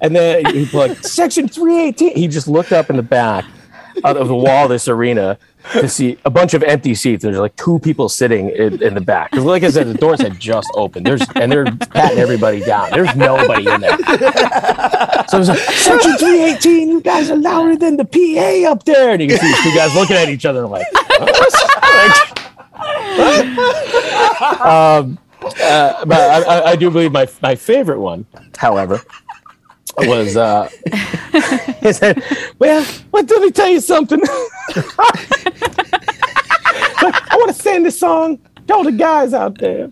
[0.00, 2.16] And then he's like, Section 318.
[2.16, 3.44] He just looked up in the back
[4.04, 5.38] out of the wall of this arena
[5.72, 7.22] to see a bunch of empty seats.
[7.22, 9.30] There's like two people sitting in, in the back.
[9.30, 11.06] Because, like I said, the doors had just opened.
[11.06, 12.90] There's and they're patting everybody down.
[12.90, 13.96] There's nobody in there.
[15.28, 19.12] So it's like, Section 318, you guys are louder than the PA up there.
[19.12, 20.86] And you can see these two guys looking at each other like,
[24.62, 25.18] um,
[25.60, 29.00] uh, but I, I, I do believe my, my favorite one, however,
[29.98, 30.68] was uh
[31.80, 32.22] he said,
[32.58, 34.20] Well, let me tell you something.
[37.04, 39.90] I want to sing this song to all the guys out there.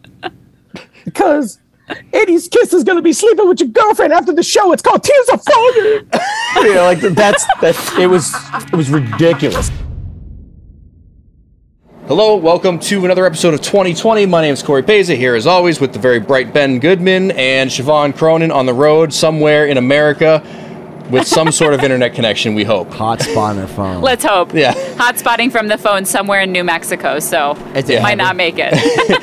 [1.04, 4.72] Because 80s Kiss is gonna be sleeping with your girlfriend after the show.
[4.72, 5.42] It's called Tears of
[6.56, 8.32] you know, like that's that's it was
[8.72, 9.70] it was ridiculous.
[12.10, 14.26] Hello, welcome to another episode of 2020.
[14.26, 17.70] My name is Corey Peza here, as always, with the very bright Ben Goodman and
[17.70, 20.42] Siobhan Cronin on the road somewhere in America
[21.08, 22.88] with some sort of internet connection, we hope.
[22.88, 24.02] Hotspot on their phone.
[24.02, 24.52] Let's hope.
[24.52, 24.74] Yeah.
[24.96, 28.02] Hotspotting from the phone somewhere in New Mexico, so It's- it Yeah.
[28.02, 28.72] might not make it.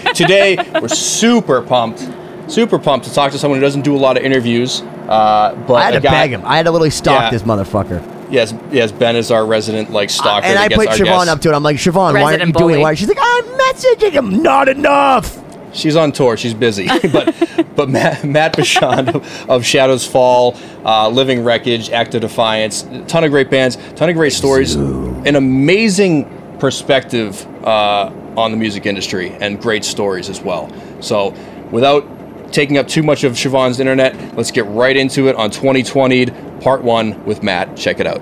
[0.15, 2.07] Today, we're super pumped,
[2.49, 4.81] super pumped to talk to someone who doesn't do a lot of interviews.
[5.09, 6.41] Uh, but I had to guy, beg him.
[6.45, 7.29] I had to literally stalk Yeah.
[7.31, 8.01] this motherfucker.
[8.29, 10.45] Yes, yes, Ben is our resident like stalker.
[10.45, 11.29] and I put our Siobhan guests.
[11.29, 11.53] up to it.
[11.53, 12.81] I'm like, Siobhan, why aren't you Resident doing it?
[12.81, 12.93] Why?
[12.93, 14.43] She's like, I'm messaging him.
[14.43, 15.43] Not enough.
[15.73, 16.37] She's on tour.
[16.37, 16.87] She's busy.
[17.11, 17.35] but
[17.75, 23.23] but Matt, Matt Bachand of, of Shadows Fall, uh, Living Wreckage, Act of Defiance, ton
[23.23, 29.29] of great bands, ton of great stories, an amazing perspective uh, on the music industry,
[29.29, 30.71] and great stories as well.
[31.01, 31.33] So
[31.71, 32.05] without
[32.51, 36.25] taking up too much of Siobhan's internet, let's get right into it on 2020
[36.61, 37.77] Part 1 with Matt.
[37.77, 38.21] Check it out.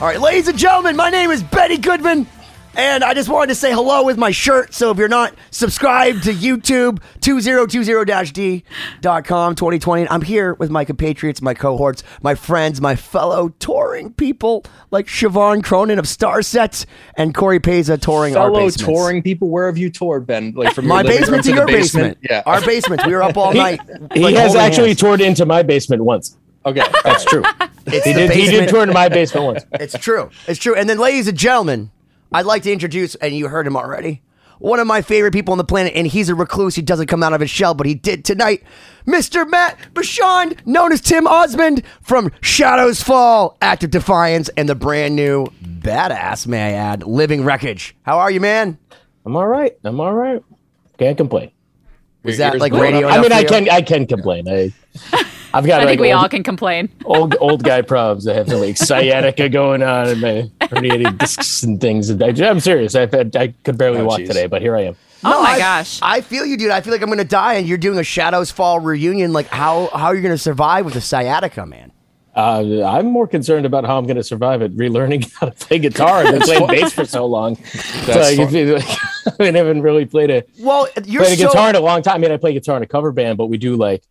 [0.00, 2.28] All right, ladies and gentlemen, my name is Betty Goodman,
[2.78, 4.72] and I just wanted to say hello with my shirt.
[4.72, 11.54] So if you're not subscribed to YouTube, 2020-d.com 2020, I'm here with my compatriots, my
[11.54, 17.60] cohorts, my friends, my fellow touring people like Siobhan Cronin of Star Sets and Corey
[17.60, 18.84] Peza touring our Fellow basements.
[18.84, 20.52] touring people, where have you toured, Ben?
[20.54, 22.20] Like from My your living room basement to your basement?
[22.20, 22.30] basement.
[22.30, 22.42] Yeah.
[22.46, 23.06] Our basement.
[23.06, 23.80] We were up all He, night.
[24.14, 25.00] he like, has actually hands.
[25.00, 26.36] toured into my basement once.
[26.64, 26.82] Okay.
[27.04, 27.42] That's true.
[27.86, 29.64] He did, he did tour into my basement once.
[29.72, 30.30] It's true.
[30.46, 30.74] It's true.
[30.74, 31.90] And then, ladies and gentlemen,
[32.32, 34.22] I'd like to introduce, and you heard him already,
[34.58, 36.74] one of my favorite people on the planet, and he's a recluse.
[36.74, 38.62] He doesn't come out of his shell, but he did tonight.
[39.06, 39.48] Mr.
[39.48, 45.16] Matt Bachand, known as Tim Osmond from Shadows Fall, Act of Defiance, and the brand
[45.16, 47.96] new badass, may I add, Living Wreckage.
[48.02, 48.78] How are you, man?
[49.24, 49.76] I'm all right.
[49.84, 50.42] I'm all right.
[50.98, 51.52] Can't complain.
[52.28, 53.08] Was that like the- radio?
[53.08, 54.48] I mean, I can I can complain.
[54.48, 54.72] I
[55.54, 56.88] I've got I like think we old, all can complain.
[57.04, 58.28] old old guy problems.
[58.28, 62.10] I have like sciatica going on and my herniated discs and things.
[62.10, 62.94] I, I'm serious.
[62.94, 64.28] I've had, I could barely Oh, walk geez.
[64.28, 64.96] today, but here I am.
[65.24, 65.98] Oh my I- gosh.
[66.02, 66.70] I feel you, dude.
[66.70, 69.32] I feel like I'm gonna die, and you're doing a Shadows Fall reunion.
[69.32, 71.92] Like, how how are you gonna survive with the sciatica, man?
[72.38, 74.76] Uh, I'm more concerned about how I'm going to survive it.
[74.76, 76.18] Relearning how to play guitar.
[76.18, 77.56] I've been playing bass for so long.
[77.56, 81.48] so That's I, can like, I haven't really played a Well, you're played a so
[81.48, 82.14] guitar in a long time.
[82.14, 84.04] I mean, I play guitar in a cover band, but we do like,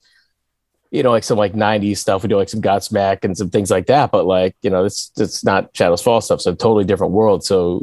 [0.91, 2.21] you know, like some like '90s stuff.
[2.21, 4.11] We do like some Godsmack and some things like that.
[4.11, 6.41] But like, you know, it's it's not Shadows Fall stuff.
[6.41, 7.45] So totally different world.
[7.45, 7.81] So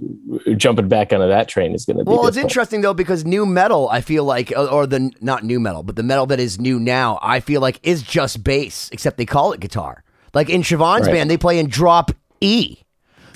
[0.58, 2.10] jumping back onto that train is going to be.
[2.10, 5.58] Well, it's interesting though because new metal, I feel like, or- or the not new
[5.58, 9.16] metal, but the metal that is new now, I feel like is just bass, except
[9.16, 10.04] they call it guitar.
[10.34, 11.14] Like in Siobhan's Right.
[11.14, 12.10] band, they play in drop
[12.40, 12.76] E.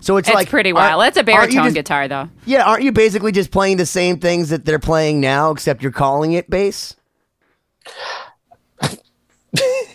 [0.01, 1.03] So it's, it's like pretty aren't- wild.
[1.03, 2.29] That's a aren't you baritone just- guitar, though.
[2.45, 5.91] Yeah, aren't you basically just playing the same things that they're playing now, except you're
[5.93, 6.95] calling it bass?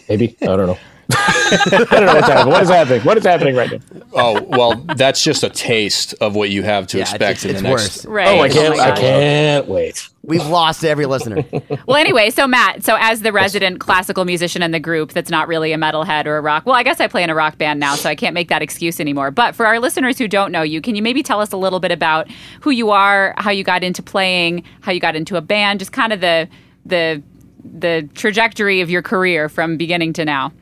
[0.10, 0.78] Maybe I don't know.
[1.15, 2.51] I don't know what's happening.
[2.54, 3.01] What is happening?
[3.04, 3.80] What is happening right now?
[4.13, 7.50] Oh well, that's just a taste of what you have to Yeah, expect it's- in
[7.51, 7.83] it's the next.
[7.83, 8.06] worse.
[8.06, 8.27] Right.
[8.27, 8.74] Oh, I can't!
[8.74, 10.07] Oh my I can't wait.
[10.25, 11.44] We've lost every listener.
[11.86, 15.48] Well, anyway, so Matt, so as the resident classical musician in the group that's not
[15.50, 17.80] really a metalhead or a rock, well, I guess I play in a rock band
[17.80, 19.31] now, so I can't make that excuse anymore.
[19.31, 21.80] But for our listeners who don't know you, can you maybe tell us a little
[21.81, 22.30] bit about
[22.62, 25.92] who you are, how you got into playing, how you got into a band, just
[25.92, 26.48] kind of the
[26.86, 27.21] the
[27.65, 30.54] the trajectory of your career from beginning to now?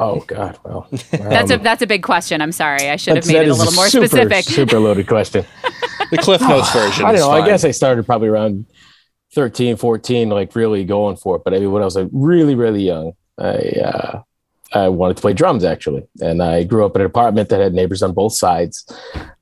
[0.00, 2.40] Oh God, well, That's a um, that's a big question.
[2.40, 2.88] I'm sorry.
[2.88, 4.44] I should have made it a is little more super, specific.
[4.46, 5.44] Super loaded question.
[6.10, 7.04] The Cliff Notes version.
[7.04, 7.30] I don't is know.
[7.30, 8.64] I guess I started probably around
[9.34, 11.42] 13, 14, like really going for it.
[11.44, 14.22] But I mean, when I was like really, really young, I uh,
[14.72, 17.74] I wanted to play drums actually, and I grew up in an apartment that had
[17.74, 18.90] neighbors on both sides.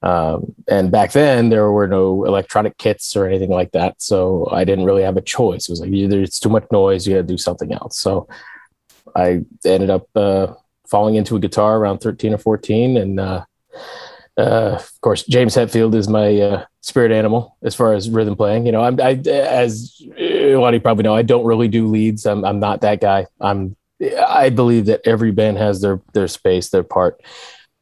[0.03, 4.65] Um, and back then, there were no electronic kits or anything like that, so I
[4.65, 5.69] didn't really have a choice.
[5.69, 7.97] It was like either it's too much noise, you got to do something else.
[7.97, 8.27] So
[9.15, 10.55] I ended up uh,
[10.89, 13.45] falling into a guitar around 13 or 14, and uh,
[14.39, 18.67] uh, of course, James Hetfield is my uh, spirit animal as far as rhythm playing.
[18.67, 21.89] You know, I'm I, as a lot of you probably know, I don't really do
[21.89, 22.25] leads.
[22.25, 23.27] I'm I'm not that guy.
[23.41, 23.77] I'm
[24.27, 27.21] I believe that every band has their their space, their part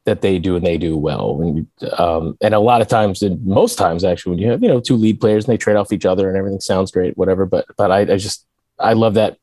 [0.06, 1.43] that they do and they do well.
[1.43, 1.67] And
[1.99, 4.81] um, and a lot of times, and most times actually, when you have you know
[4.81, 7.44] two lead players and they trade off each other and everything sounds great, whatever.
[7.44, 8.46] But but I, I just
[8.78, 9.37] I love that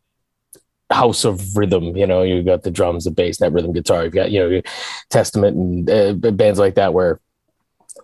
[0.91, 1.95] house of rhythm.
[1.95, 4.03] You know, you got the drums, the bass, that rhythm guitar.
[4.03, 4.61] You've got you know
[5.09, 7.19] Testament and uh, bands like that where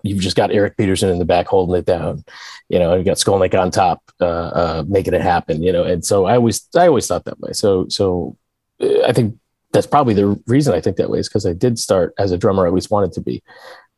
[0.03, 2.23] you've just got Eric Peterson in the back holding it down.
[2.69, 5.63] You know, and you got Skolnick on top, uh, uh, making it happen.
[5.63, 7.53] You know, and so I always I always thought that way.
[7.53, 8.37] So so
[8.81, 9.37] uh, I think
[9.71, 12.37] that's probably the reason I think that way is because I did start as a
[12.37, 12.65] drummer.
[12.65, 13.43] I always wanted to be.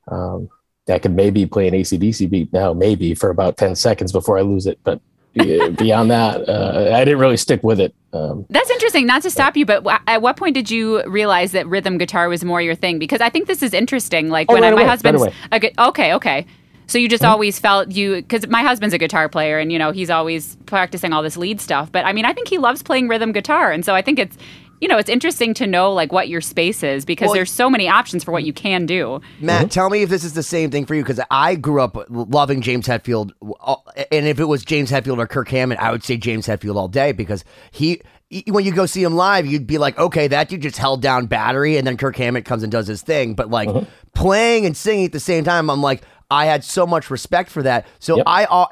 [0.10, 0.50] Um,
[0.90, 4.42] I could maybe play an ACDC beat now, maybe for about ten seconds before I
[4.42, 5.02] lose it, but.
[5.34, 7.96] Beyond that, uh, I didn't really stick with it.
[8.12, 9.08] Um, That's interesting.
[9.08, 12.28] Not to stop you, but w- at what point did you realize that rhythm guitar
[12.28, 13.00] was more your thing?
[13.00, 14.30] Because I think this is interesting.
[14.30, 15.22] Like Oh, when right I, my away, right husband's
[15.60, 16.46] gu- okay, okay.
[16.88, 19.92] So you just always felt you because my husband's a guitar player and you know
[19.92, 21.90] he's always practicing all this lead stuff.
[21.90, 24.36] But I mean, I think he loves playing rhythm guitar, and so I think it's
[24.82, 27.70] you know it's interesting to know like what your space is because Well, there's so
[27.70, 29.22] many options for what you can do.
[29.40, 31.96] Matt, tell me if this is the same thing for you because I grew up
[32.10, 33.32] loving James Hetfield,
[33.62, 33.76] uh,
[34.12, 36.88] and if it was James Hetfield or Kirk Hammett, I would say James Hetfield all
[36.90, 38.02] day because he.
[38.30, 41.02] he- When you go see him live, you'd be like, okay, that dude just held
[41.02, 43.34] down battery, and then Kirk Hammett comes and does his thing.
[43.36, 43.70] But like
[44.16, 47.62] playing and singing at the same time, I'm like, I had so much respect for
[47.64, 47.86] that.
[48.00, 48.24] So Yep.
[48.28, 48.70] I al-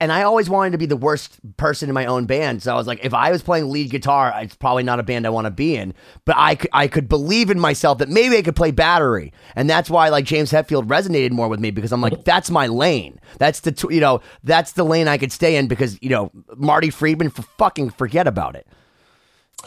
[0.00, 2.62] and, I always wanted to be the worst person in my own band.
[2.62, 5.26] So I was like, if I was playing lead guitar, it's probably not a band
[5.26, 5.94] I want to be in.
[6.24, 9.68] But I could, I could believe in myself that maybe I could play battery, and
[9.68, 13.20] that's why like James Hetfield resonated more with me because I'm like, that's my lane.
[13.38, 16.30] That's the t- you know that's the lane I could stay in because you know
[16.56, 18.66] Marty Friedman, for fucking forget about it.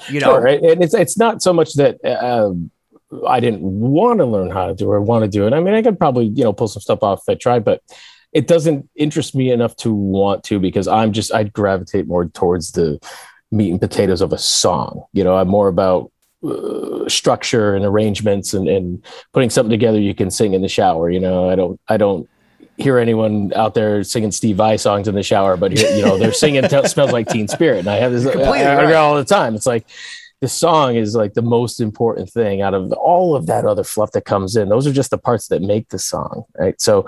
[0.09, 2.71] You know, Sure, and it's it's not so much that um,
[3.27, 5.53] I didn't want to learn how to do or want to do it.
[5.53, 7.81] I mean, I could probably you know pull some stuff off if I tried, but
[8.33, 12.71] it doesn't interest me enough to want to because I'm just I'd gravitate more towards
[12.71, 12.99] the
[13.51, 15.03] meat and potatoes of a song.
[15.13, 16.11] You know, I'm more about
[16.43, 21.09] uh, structure and arrangements and and putting something together you can sing in the shower.
[21.09, 22.27] You know, I don't I don't
[22.77, 26.33] hear anyone out there singing Steve Vai songs in the shower, but you know they're
[26.33, 28.95] singing "Smells Like Teen Spirit," and I have this Completely I, I right.
[28.95, 29.55] all the time.
[29.55, 29.85] It's like
[30.39, 34.11] the song is like the most important thing out of all of that other fluff
[34.13, 34.69] that comes in.
[34.69, 36.79] Those are just the parts that make the song, right?
[36.79, 37.05] So.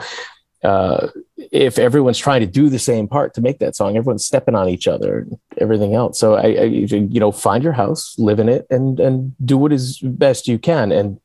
[0.63, 1.09] Uh,
[1.51, 4.69] if everyone's trying to do the same part to make that song, everyone's stepping on
[4.69, 6.17] each other and everything else.
[6.19, 9.73] So I, I you know, find your house, live in it, and and do what
[9.73, 10.91] is best you can.
[10.91, 11.19] And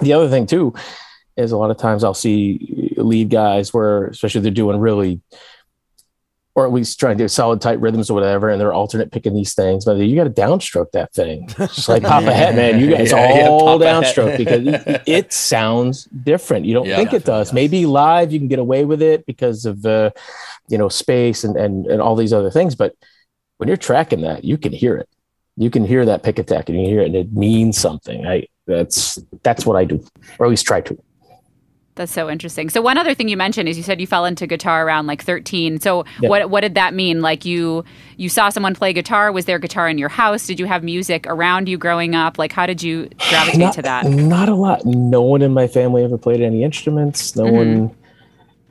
[0.00, 0.72] the other thing too
[1.36, 5.20] is a lot of times I'll see lead guys where, especially they're doing really,
[6.54, 9.34] or at least trying to do solid tight rhythms or whatever, and they're alternate picking
[9.34, 9.84] these things.
[9.86, 12.78] But you got to downstroke that thing, just like pop ahead, man.
[12.78, 14.04] You guys Yeah, yeah, all ahead.
[14.04, 16.66] downstroke because it, it sounds different.
[16.66, 17.48] You don't Yeah, think it does.
[17.48, 17.52] does.
[17.54, 20.10] Maybe live you can get away with it because of uh,
[20.68, 22.94] you know space and and and all these other things, but
[23.58, 25.08] when you're tracking that, you can hear it.
[25.56, 28.26] You can hear that pick attack, and you hear it, and it means something.
[28.26, 30.04] I that's that's what I do,
[30.38, 30.98] or at least try to.
[31.94, 32.70] That's so interesting.
[32.70, 35.22] So one other thing you mentioned is you said you fell into guitar around like
[35.22, 35.78] 13.
[35.78, 36.30] So Yeah.
[36.30, 37.20] what what did that mean?
[37.20, 37.84] Like you
[38.16, 40.46] you saw someone play guitar, was there guitar in your house?
[40.46, 42.38] Did you have music around you growing up?
[42.38, 44.06] Like how did you gravitate not, to that?
[44.06, 44.86] Not a lot.
[44.86, 47.36] No one in my family ever played any instruments.
[47.36, 47.88] No mm-hmm.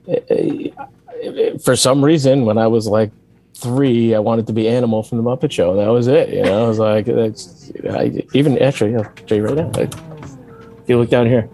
[0.07, 1.53] one.
[1.53, 3.11] uh, For some reason, when I was like
[3.53, 5.75] three, I wanted to be Animal from the Muppet Show.
[5.75, 6.29] That was it.
[6.29, 8.95] You know, I was like, that's I, even actually.
[8.95, 9.71] I'll show you right now.
[9.75, 11.47] If you look down here,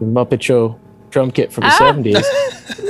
[0.00, 1.78] Muppet Show drum kit from the Ah.
[1.78, 2.16] seventies.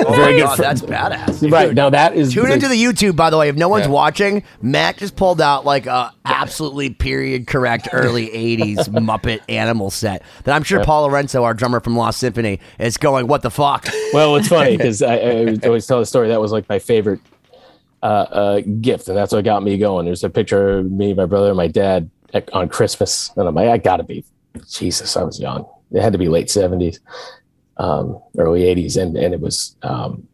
[0.06, 1.50] oh Very good God, fr- that's badass.
[1.50, 3.48] right Dude, now, that is Tune into the YouTube, by the way.
[3.48, 3.92] If no one's Yeah.
[3.92, 10.22] watching, Matt just pulled out like a absolutely period correct early '80s Muppet animal set
[10.44, 13.86] that I'm sure Paul Lorenzo, our drummer from Lost Symphony, is going, "What the fuck?"
[14.12, 16.28] Well, it's funny because I, I always tell the story.
[16.28, 17.20] That was like my favorite
[18.02, 20.06] uh, uh, gift, and that's what got me going.
[20.06, 23.54] There's a picture of me, my brother, and my dad at, on Christmas, and I'm
[23.54, 24.24] like, I gotta be.
[24.68, 25.64] Jesus, I was young.
[25.92, 26.98] It had to be late '70s,
[27.80, 29.76] um, early '80s, and and it was.
[29.82, 30.26] Um,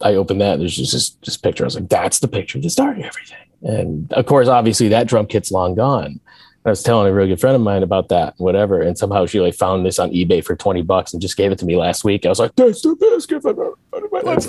[0.00, 0.58] I opened that.
[0.60, 1.64] There's just this, this picture.
[1.64, 3.36] I was like, that's the picture that started everything.
[3.62, 6.20] And of course, obviously, that drum kit's long gone.
[6.68, 9.40] I was telling a really good friend of mine about that, whatever, and somehow she
[9.40, 12.04] like found this on eBay for twenty bucks and just gave it to me last
[12.04, 12.24] week.
[12.26, 13.74] I was like, "That's the best gift I've ever."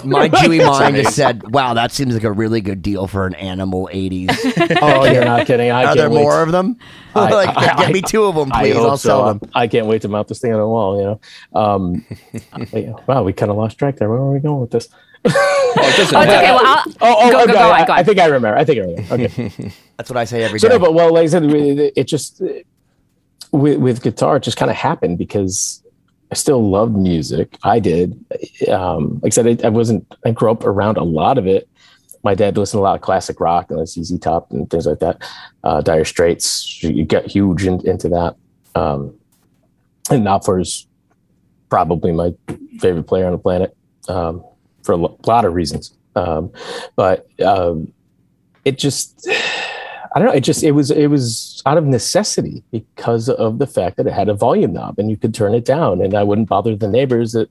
[0.03, 3.33] My Jewy mind just said, "Wow, that seems like a really good deal for an
[3.35, 4.29] animal '80s."
[4.81, 5.71] Oh, you're not kidding!
[5.71, 6.21] I Are there wait.
[6.21, 6.77] more of them?
[7.15, 8.75] I- like, I- get I- me two of them, I please.
[8.77, 9.09] I'll so.
[9.09, 9.41] sell them.
[9.55, 10.97] I can't wait to mount this thing on the wall.
[10.99, 11.03] You
[11.53, 12.05] know, um,
[13.07, 14.09] wow, we kind of lost track there.
[14.09, 14.89] Where are we going with this?
[15.25, 16.51] Oh, it Oh, it's okay.
[16.51, 18.57] Well, I'll Oh, oh, go, okay, go, go I, on, go I think I remember.
[18.57, 19.13] I think I remember.
[19.15, 19.71] Okay.
[19.99, 20.75] That's what I say every so day.
[20.75, 22.41] no, but well, like I said, it just
[23.51, 25.83] with, with guitar, it just kind of happened because
[26.31, 27.57] I still loved music.
[27.63, 28.13] I did.
[28.69, 30.07] Um, like I said, I, I wasn't.
[30.23, 31.67] I grew up around a lot of it.
[32.23, 34.99] My dad listened to a lot of classic rock and ZZ Top and things like
[34.99, 35.21] that.
[35.65, 38.37] Uh, Dire Straits, you got huge in, into that.
[38.75, 39.19] Um,
[40.09, 40.87] and Knopfler's
[41.67, 42.33] probably my
[42.79, 43.75] favorite player on the planet
[44.07, 44.45] um,
[44.81, 45.93] for a lot of reasons.
[46.15, 46.53] Um,
[46.95, 47.91] but um,
[48.63, 49.27] it just
[50.15, 50.33] I don't know.
[50.33, 54.13] It just it was it was out of necessity because of the fact that it
[54.13, 56.87] had a volume knob and you could turn it down, and I wouldn't bother the
[56.87, 57.49] neighbors that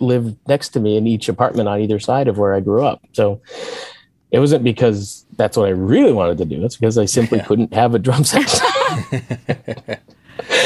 [0.00, 3.00] lived next to me in each apartment on either side of where I grew up.
[3.12, 3.40] So
[4.32, 6.64] it wasn't because that's what I really wanted to do.
[6.64, 10.00] It's because I simply couldn't have a drum set.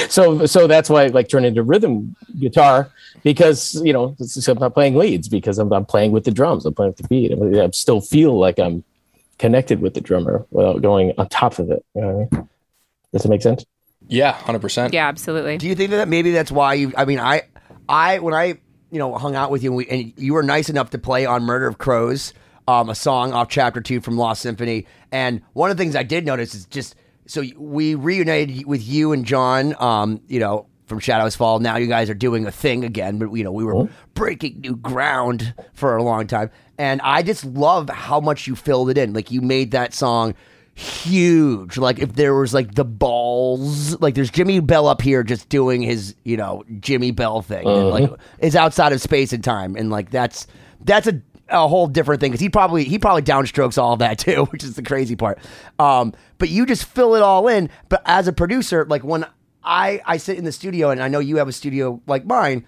[0.08, 2.90] so so that's why I like turn into rhythm guitar
[3.22, 4.16] because you know
[4.48, 6.64] I'm not playing leads because I'm, I'm playing with the drums.
[6.64, 7.58] I'm playing with the beat.
[7.60, 8.82] I still feel like I'm
[9.38, 11.84] connected with the drummer without going on top of it.
[11.94, 12.48] You know what I mean?
[13.12, 13.64] Does it make sense?
[14.06, 14.94] Yeah, hundred percent.
[14.94, 15.58] Yeah, absolutely.
[15.58, 16.92] Do you think that maybe that's why you?
[16.96, 17.42] I mean, I,
[17.88, 18.58] I when I
[18.90, 21.26] you know hung out with you and, we, and you were nice enough to play
[21.26, 22.32] on Murder of Crows,
[22.66, 24.86] um, a song off Chapter Two from Lost Symphony.
[25.12, 26.94] And one of the things I did notice is just
[27.26, 29.74] so we reunited with you and John.
[29.78, 30.66] Um, you know.
[30.88, 33.64] From Shadows Fall, now you guys are doing a thing again, but you know we
[33.64, 38.56] were breaking new ground for a long time, and I just love how much you
[38.56, 39.12] filled it in.
[39.12, 40.34] Like you made that song
[40.74, 41.76] huge.
[41.76, 45.82] Like if there was like the balls, like there's Jimmy Bell up here just doing
[45.82, 49.90] his, you know, Jimmy Bell thing, and like it's outside of space and time, and
[49.90, 50.46] like that's
[50.80, 54.18] that's a a whole different thing because he probably he probably downstrokes all of that
[54.18, 55.38] too, which is the crazy part.
[55.78, 57.70] Um, but you just fill it all in.
[57.88, 59.26] But as a producer, like when
[59.68, 62.66] I I sit in the studio and I know you have a studio like mine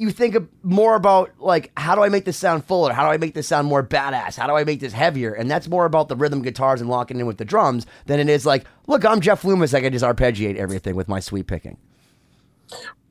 [0.00, 2.94] you think more about like how do I make this sound fuller?
[2.94, 4.34] How do I make this sound more badass?
[4.34, 5.34] How do I make this heavier?
[5.34, 8.30] And that's more about the rhythm guitars and locking in with the drums than it
[8.30, 9.74] is like, look, I'm Jeff Loomis.
[9.74, 11.76] I can just arpeggiate everything with my sweep picking.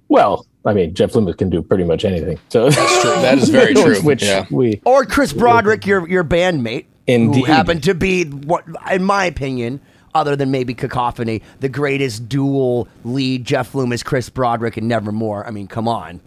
[0.08, 2.40] Well, I mean, Jeff Loomis can do pretty much anything.
[2.50, 3.12] So That's true.
[3.12, 4.02] That is very true.
[4.02, 4.48] Which Yeah.
[4.50, 7.46] we Or Chris Broderick, your your bandmate, who Indeed.
[7.46, 9.80] happened to be what, in my opinion,
[10.16, 15.46] other than maybe Cacophony, the greatest dual lead Jeff Loomis, Chris Broderick, and Nevermore.
[15.48, 16.22] I mean, come on.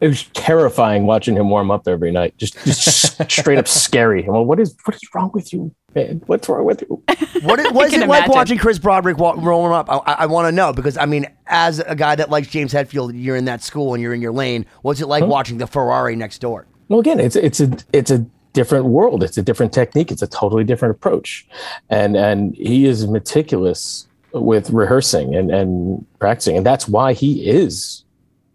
[0.00, 2.34] it was terrifying watching him warm up every night.
[2.36, 4.24] Just, just straight up scary.
[4.28, 6.22] Well, what is what is wrong with you, man?
[6.26, 7.02] What's wrong with you?
[7.44, 9.90] What is, what is can it like watching Chris Broderick wa- rolling up?
[9.90, 13.12] I, I want to know because I mean, as a guy that likes James Hetfield,
[13.14, 14.64] you're in that school and you're in your lane.
[14.80, 16.66] What's it like watching the Ferrari next door?
[16.88, 19.22] Well, again, it's it's a it's a different world.
[19.22, 20.10] It's a different technique.
[20.10, 21.46] It's a totally different approach,
[21.90, 28.04] and and he is meticulous with rehearsing and and practicing, and that's why he is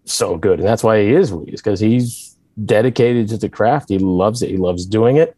[0.06, 3.90] so good, and that's why he is because he's dedicated to the craft.
[3.90, 4.50] He loves it.
[4.50, 5.38] He loves doing it,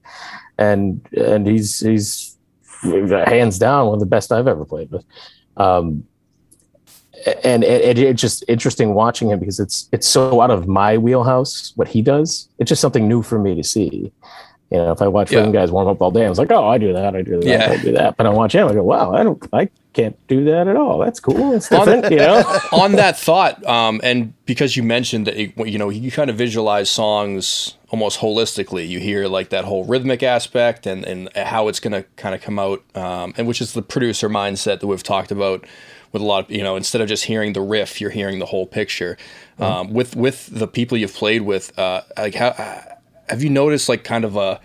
[0.57, 2.37] and and he's he's
[2.81, 5.05] hands down one of the best I've ever played with.
[5.57, 6.07] Um,
[7.43, 10.97] and it, it, it's just interesting watching him because it's it's so out of my
[10.97, 12.49] wheelhouse what he does.
[12.57, 14.11] It's just something new for me to see.
[14.71, 15.51] You know, if I watch Yeah.
[15.51, 17.45] guys warm up all day, I was like, oh, I do that, I do that,
[17.45, 17.71] Yeah.
[17.71, 18.15] I do that.
[18.15, 20.97] But I watch him, I go, wow, I don't, I can't do that at all.
[20.97, 21.53] That's cool.
[21.53, 22.41] It's different, you know.
[22.71, 26.37] on that thought, um, and because you mentioned that, it, you know, you kind of
[26.37, 28.87] visualize songs almost holistically.
[28.87, 32.41] You hear like that whole rhythmic aspect and, and how it's going to kind of
[32.41, 35.65] come out, um, and which is the producer mindset that we've talked about
[36.13, 38.45] with a lot of, you know, instead of just hearing the riff, you're hearing the
[38.45, 39.17] whole picture.
[39.59, 42.55] Um, with with the people you've played with, uh, like how
[43.31, 44.59] have you noticed like kind of a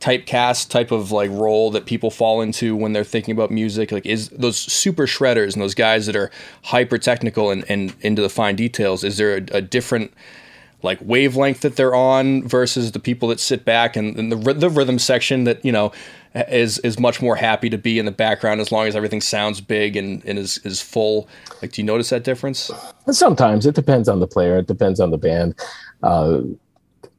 [0.00, 4.06] typecast type of like role that people fall into when they're thinking about music like
[4.06, 6.30] is those super shredders and those guys that are
[6.64, 10.12] hyper technical and, and into the fine details is there a, a different
[10.82, 14.70] like wavelength that they're on versus the people that sit back and, and the, the
[14.70, 15.90] rhythm section that you know
[16.48, 19.60] is is much more happy to be in the background as long as everything sounds
[19.60, 21.28] big and, and is, is full
[21.60, 22.70] like do you notice that difference
[23.10, 24.58] Sometimes it depends on the player.
[24.58, 25.54] It depends on the band.
[26.02, 26.40] Uh,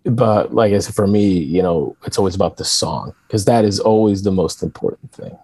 [0.03, 3.65] but like I said, for me, you know, it's always about the song because that
[3.65, 5.37] is always the most important thing.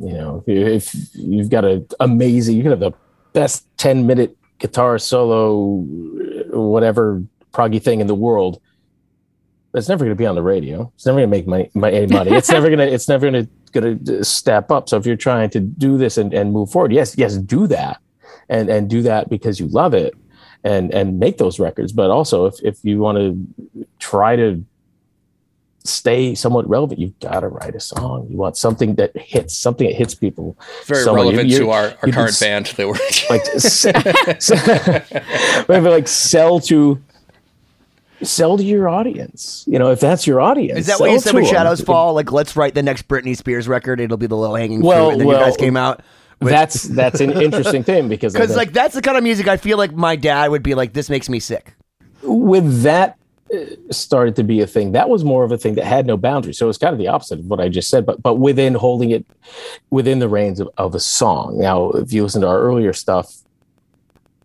[0.00, 2.92] You know, if, if you've got a amazing, you can have the
[3.32, 5.84] best ten minute guitar solo,
[6.50, 7.22] whatever
[7.52, 8.60] proggy thing in the world.
[9.72, 10.90] It's never going to be on the radio.
[10.96, 12.32] It's never going to make money, my, any money.
[12.32, 12.92] It's never going to.
[12.92, 14.88] It's never going to going to step up.
[14.88, 18.00] So if you're trying to do this and, and move forward, yes, yes, do that,
[18.48, 20.14] and and do that because you love it,
[20.64, 21.92] and and make those records.
[21.92, 24.64] But also, if if you want to try to
[25.84, 28.26] stay somewhat relevant, you've got to write a song.
[28.30, 30.58] You want something that hits, something that hits people.
[30.84, 32.92] Very So relevant you- to our, our current just- band that we're
[33.30, 33.44] like
[35.68, 37.00] maybe like sell to
[38.22, 41.30] sell to your audience you know if that's your audience Is that what you said
[41.30, 41.52] to when them.
[41.54, 42.12] Shadows Fall?
[42.12, 43.98] Like, let's write the next Britney Spears record.
[44.00, 45.12] It'll be the low hanging Well, fruit.
[45.12, 46.02] And then well, you guys came out.
[46.40, 49.78] That's that's an interesting thing because Because, like, that's the kind of music I feel
[49.78, 51.74] like my dad would be like, this makes me sick.
[52.22, 53.16] with that
[53.54, 53.58] uh,
[53.90, 56.56] started to be a thing that was more of a thing that had no boundaries.
[56.56, 59.10] So it's kind of the opposite of what i just said but but within holding
[59.10, 59.26] it
[59.90, 61.58] within the reins of, of a song.
[61.58, 63.34] Now if you listen to our earlier stuff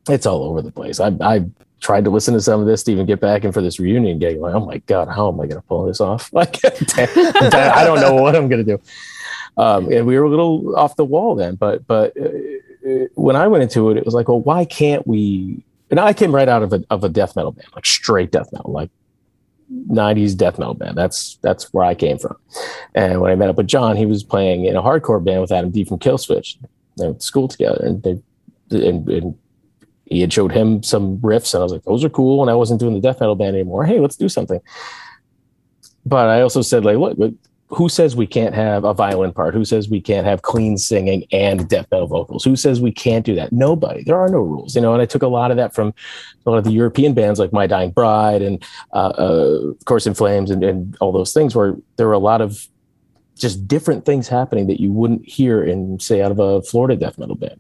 [0.10, 1.00] it's all over the place.
[1.00, 1.46] I i
[1.82, 4.18] tried to listen to some of this to even get back in for this reunion
[4.18, 4.40] gig.
[4.40, 6.32] Like oh my god how am i going to pull this off?
[6.34, 6.60] Like
[6.98, 8.82] i don't know what i'm going to do
[9.58, 12.26] um, and we were a little off the wall then but but uh,
[12.90, 16.14] uh, when i went into it it was like well why can't we and I
[16.14, 18.90] came right out of a of a death metal band, like straight death metal, like
[19.72, 20.98] '90s death metal band.
[20.98, 22.36] That's that's where I came from.
[22.96, 25.52] And when I met up with John, he was playing in a hardcore band with
[25.52, 26.58] Adam D from Killswitch.
[26.98, 28.22] They went to school together, and they
[28.72, 29.38] and, and
[30.06, 32.42] he had showed him some riffs, and I was like, those are cool.
[32.42, 33.86] And I wasn't doing the death metal band anymore.
[33.86, 34.62] Hey, let's do something.
[36.06, 37.34] But I also said, like, look,
[37.68, 39.54] who says we can't have a violin part?
[39.56, 42.44] Who says we can't have clean singing and death metal vocals?
[42.44, 43.52] Who says we can't do that?
[43.52, 44.04] Nobody.
[44.04, 44.94] There are no rules, you know.
[44.94, 45.94] And I took a lot of that from
[46.46, 50.06] a lot of the European bands like My Dying Bride and, uh, uh, of course,
[50.06, 52.68] In Flames and, and all those things, where there were a lot of
[53.36, 57.18] just different things happening that you wouldn't hear in, say, out of a Florida death
[57.18, 57.60] metal band.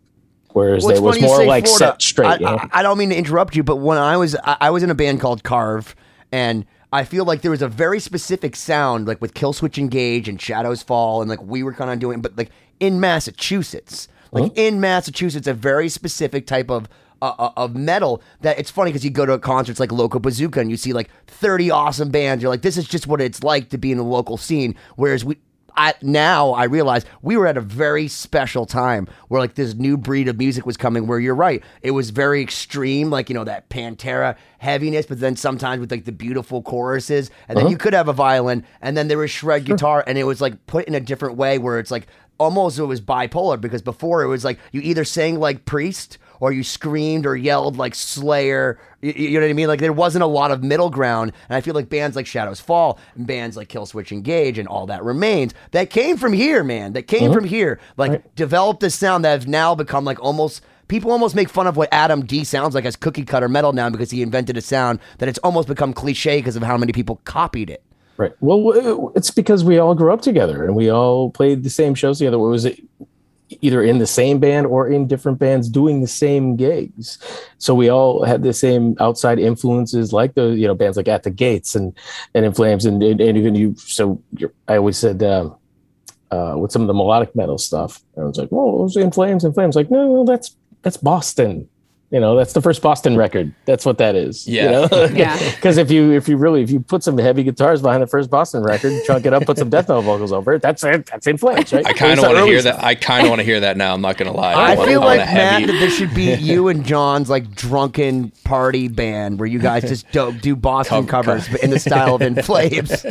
[0.53, 1.85] Whereas Well, was more like Florida.
[1.85, 2.27] set straight.
[2.27, 2.57] I, you know?
[2.71, 4.89] I, I don't mean to interrupt you, but when I was I, I was in
[4.89, 5.95] a band called Carve,
[6.31, 10.41] and I feel like there was a very specific sound, like with Killswitch Engage and
[10.41, 14.79] Shadows Fall, and like we were kind of doing, but like in Massachusetts, like in
[14.79, 16.87] Massachusetts, a very specific type of.
[17.21, 20.69] Uh, uh, of metal that it's funny because you go to concerts like Locobazooka and
[20.69, 22.43] you see like 30 awesome bands.
[22.43, 24.75] You're like, this is just what it's like to be in the local scene.
[24.97, 25.37] Whereas we,
[25.77, 29.97] I, now I realize we were at a very special time where like this new
[29.97, 31.63] breed of music was coming where you're right.
[31.81, 36.05] It was very extreme, like, you know, that Pantera heaviness, but then sometimes with like
[36.05, 37.29] the beautiful choruses.
[37.47, 37.71] And then uh-huh.
[37.71, 40.65] you could have a violin and then there was shred guitar and it was like
[40.67, 42.07] put in a different way where it's like
[42.37, 46.51] almost it was bipolar because before it was like you either sang like Priest or
[46.51, 48.79] you screamed or yelled like Slayer.
[49.01, 49.67] You, you know what I mean?
[49.67, 51.31] Like there wasn't a lot of middle ground.
[51.49, 54.85] And I feel like bands like Shadows Fall and bands like Killswitch Engage and all
[54.87, 56.93] that remains that came from here, man.
[56.93, 57.33] That came mm-hmm.
[57.33, 57.79] from here.
[57.97, 60.63] Like developed a sound that has now become like almost.
[60.87, 63.89] People almost make fun of what Adam D sounds like as cookie cutter metal now
[63.89, 67.19] because he invented a sound that it's almost become cliche because of how many people
[67.23, 67.83] copied it.
[68.17, 68.33] Right.
[68.39, 72.19] Well, it's because we all grew up together and we all played the same shows
[72.19, 72.39] together.
[72.39, 72.79] What was it?
[73.61, 77.19] Either in the same band or in different bands doing the same gigs.
[77.59, 81.23] So we all had the same outside influences, like the you know bands like At
[81.23, 81.93] the Gates and
[82.33, 83.75] and In Flames and and, and even you.
[83.77, 84.21] So
[84.67, 85.55] I always said um,
[86.31, 89.11] uh, with some of the melodic metal stuff, I was like, "Oh, it was In
[89.11, 91.69] Flames, In Flames." Like, no, that's that's Boston.
[92.15, 93.53] You know, that's the first Boston record.
[93.65, 94.47] That's what that is.
[94.47, 94.63] Yeah.
[94.63, 95.05] You know?
[95.13, 95.37] Yeah.
[95.55, 98.29] Because if you if you really if you put some heavy guitars behind the first
[98.29, 101.07] Boston record, chunk it up, put some death metal vocals over it, that's it.
[101.07, 101.85] That's in flames, right?
[101.85, 102.77] I kind of want to hear stuff.
[102.77, 102.85] that.
[102.85, 103.93] I kind of want to hear that now.
[103.93, 104.53] I'm not going to lie.
[104.53, 107.29] I want- feel want like a Matt heavy- that there should be you and John's
[107.29, 111.69] like drunken party band where you guys just do, do Boston Cover- covers but in
[111.71, 113.03] the style of In Flames.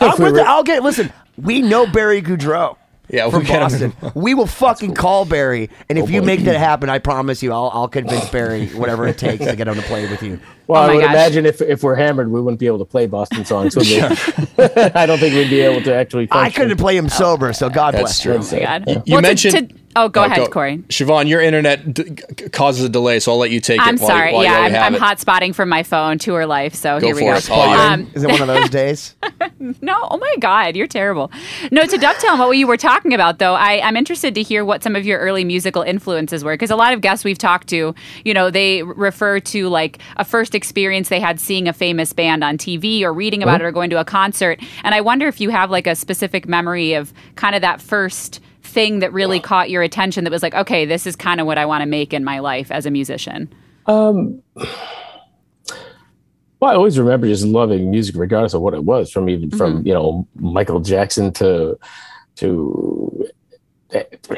[0.00, 1.12] I'll, we with were- the- I'll get listen.
[1.36, 2.76] We know Barry Goudreau.
[3.12, 3.90] Yeah, from we get him.
[3.90, 4.12] Boston.
[4.20, 7.52] we will fucking call Barry, and if oh, you make that happen, I promise you,
[7.52, 10.40] I'll, I'll convince Barry whatever it takes to get him to play with you.
[10.72, 11.10] Well, Oh I would gosh.
[11.12, 13.76] imagine if if we're hammered, we wouldn't be able to play Boston songs.
[13.76, 14.00] Would we?
[14.58, 16.28] I don't think we'd be able to actually.
[16.30, 18.58] I couldn't play him sober, so God That's bless true.
[18.58, 18.66] you.
[18.66, 19.02] Oh my God.
[19.06, 20.78] You Well, mentioned- to- oh, go ahead, Corey.
[20.88, 24.00] Siobhan, your internet d- g- causes a delay, so I'll let you take I'm it.
[24.00, 24.32] while- sorry.
[24.32, 25.00] while you- yeah, while I'm, you have I'm it.
[25.00, 26.74] hot spotting from my phone to her life.
[26.74, 27.34] So Go here we go.
[27.34, 27.50] it.
[27.50, 29.14] Um, Is it one of those days?
[29.80, 31.30] No, oh my God, you're terrible.
[31.70, 34.64] No, to dovetail on what you were talking about, though, I, I'm interested to hear
[34.64, 37.68] what some of your early musical influences were, because a lot of guests we've talked
[37.68, 40.61] to, you know, they refer to like a first experience
[41.08, 44.00] they had seeing a famous band on TV or reading about it or going to
[44.00, 47.62] a concert, and I wonder if you have like a specific memory of kind of
[47.62, 51.40] that first thing that really caught your attention that was like, okay, this is kind
[51.40, 53.52] of what I want to make in my life as a musician.
[56.62, 59.84] Well, I always remember just loving music, regardless of what it was, from even from
[59.84, 61.76] you know Michael Jackson to
[62.36, 63.28] to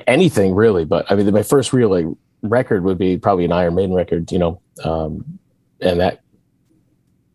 [0.07, 0.87] anything really.
[0.87, 2.07] But I mean, my first real like
[2.43, 5.39] record would be probably an Iron Maiden record, you know, um,
[5.81, 6.21] and that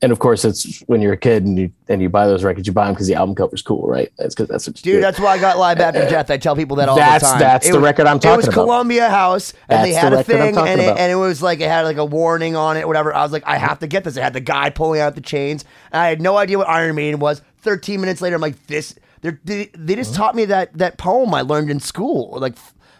[0.02, 2.65] and of course, it's when you're a kid and you and you buy those records,
[2.65, 4.10] you buy them because the album cover's cool, right?
[4.17, 5.02] That's because that's what you Dude, do.
[5.02, 6.32] that's why I got Live After Death.
[6.32, 7.39] I tell people that all That's- the time.
[7.39, 8.63] that's It the was- record I'm talking about It was about.
[8.63, 11.67] Columbia House, and they had the a thing, and it, and it was like it
[11.67, 13.13] had like a warning on it, whatever.
[13.13, 14.15] I was like, I have to get this.
[14.15, 15.65] It had the guy pulling out the chains.
[15.91, 17.41] And I had no idea what Iron Maiden was.
[17.58, 18.95] Thirteen minutes later, I'm like, this.
[19.19, 22.56] they're- They, they just taught me that that poem I learned in school, like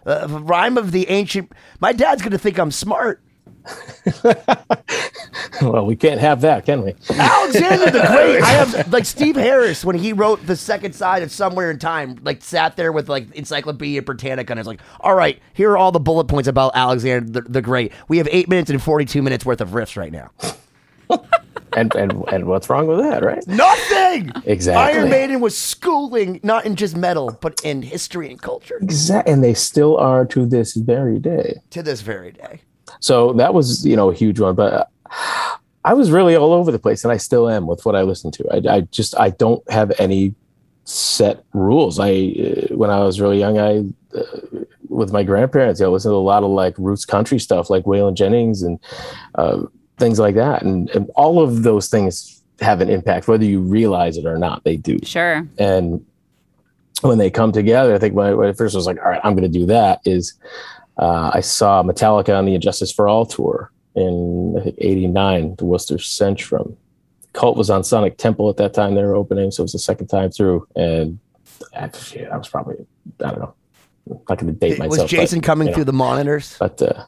[0.06, 1.54] uh, rhyme of the ancient.
[1.80, 3.22] My dad's gonna think I'm smart.
[5.62, 6.96] well, we can't have that, can we?
[7.10, 8.42] Alexander the Great.
[8.42, 12.20] I have like Steve Harris when he wrote the second side of Somewhere in Time,
[12.24, 15.92] like sat there with like Encyclopedia Britannica and is like, all right, here are all
[15.92, 17.92] the bullet points about Alexander the, the Great.
[18.08, 20.32] We have eight minutes and 42 minutes worth of riffs right now.
[21.74, 23.46] And and and what's wrong with that, right?
[23.48, 24.32] Nothing!
[24.46, 25.00] Exactly.
[25.00, 29.44] Iron Maiden was schooling, not in just metal, but in history and culture Exactly, and
[29.44, 31.62] they still are to this very day.
[31.70, 32.62] to this very day.
[33.00, 34.56] So that was, you know, a huge one.
[34.56, 34.90] But
[35.86, 38.32] I was really all over the place, and I still am with what I listen
[38.32, 38.46] to.
[38.52, 40.36] I, I just I don't have any
[40.84, 42.00] set rules.
[42.00, 43.86] I uh, when I was really young, I
[44.18, 44.24] uh,
[44.90, 48.16] with my grandparents, I listened to a lot of like roots country stuff, like Waylon
[48.16, 48.80] Jennings and
[49.36, 49.64] uh,
[49.98, 54.18] things like that, and, and all of those things have an impact, whether you realize
[54.18, 54.64] it or not.
[54.64, 55.48] They do Sure.
[55.58, 56.06] and
[57.02, 59.22] when they come together, I think when I, when I first was like, all right,
[59.24, 60.02] I'm going to do that.
[60.04, 60.34] Is
[61.00, 65.56] uh, I saw Metallica on the And Justice for All tour in I think '89,
[65.58, 66.76] the Worcester Centrum.
[67.34, 69.80] Cult was on Sonic Temple at that time; they were opening, so it was the
[69.80, 71.20] second time through, and
[71.76, 71.90] I,
[72.32, 72.76] I was probably
[73.24, 73.54] I don't know,
[74.10, 75.02] I'm not going to date myself.
[75.04, 76.56] was Jason but, coming you know, through the monitors?
[76.60, 77.06] But uh,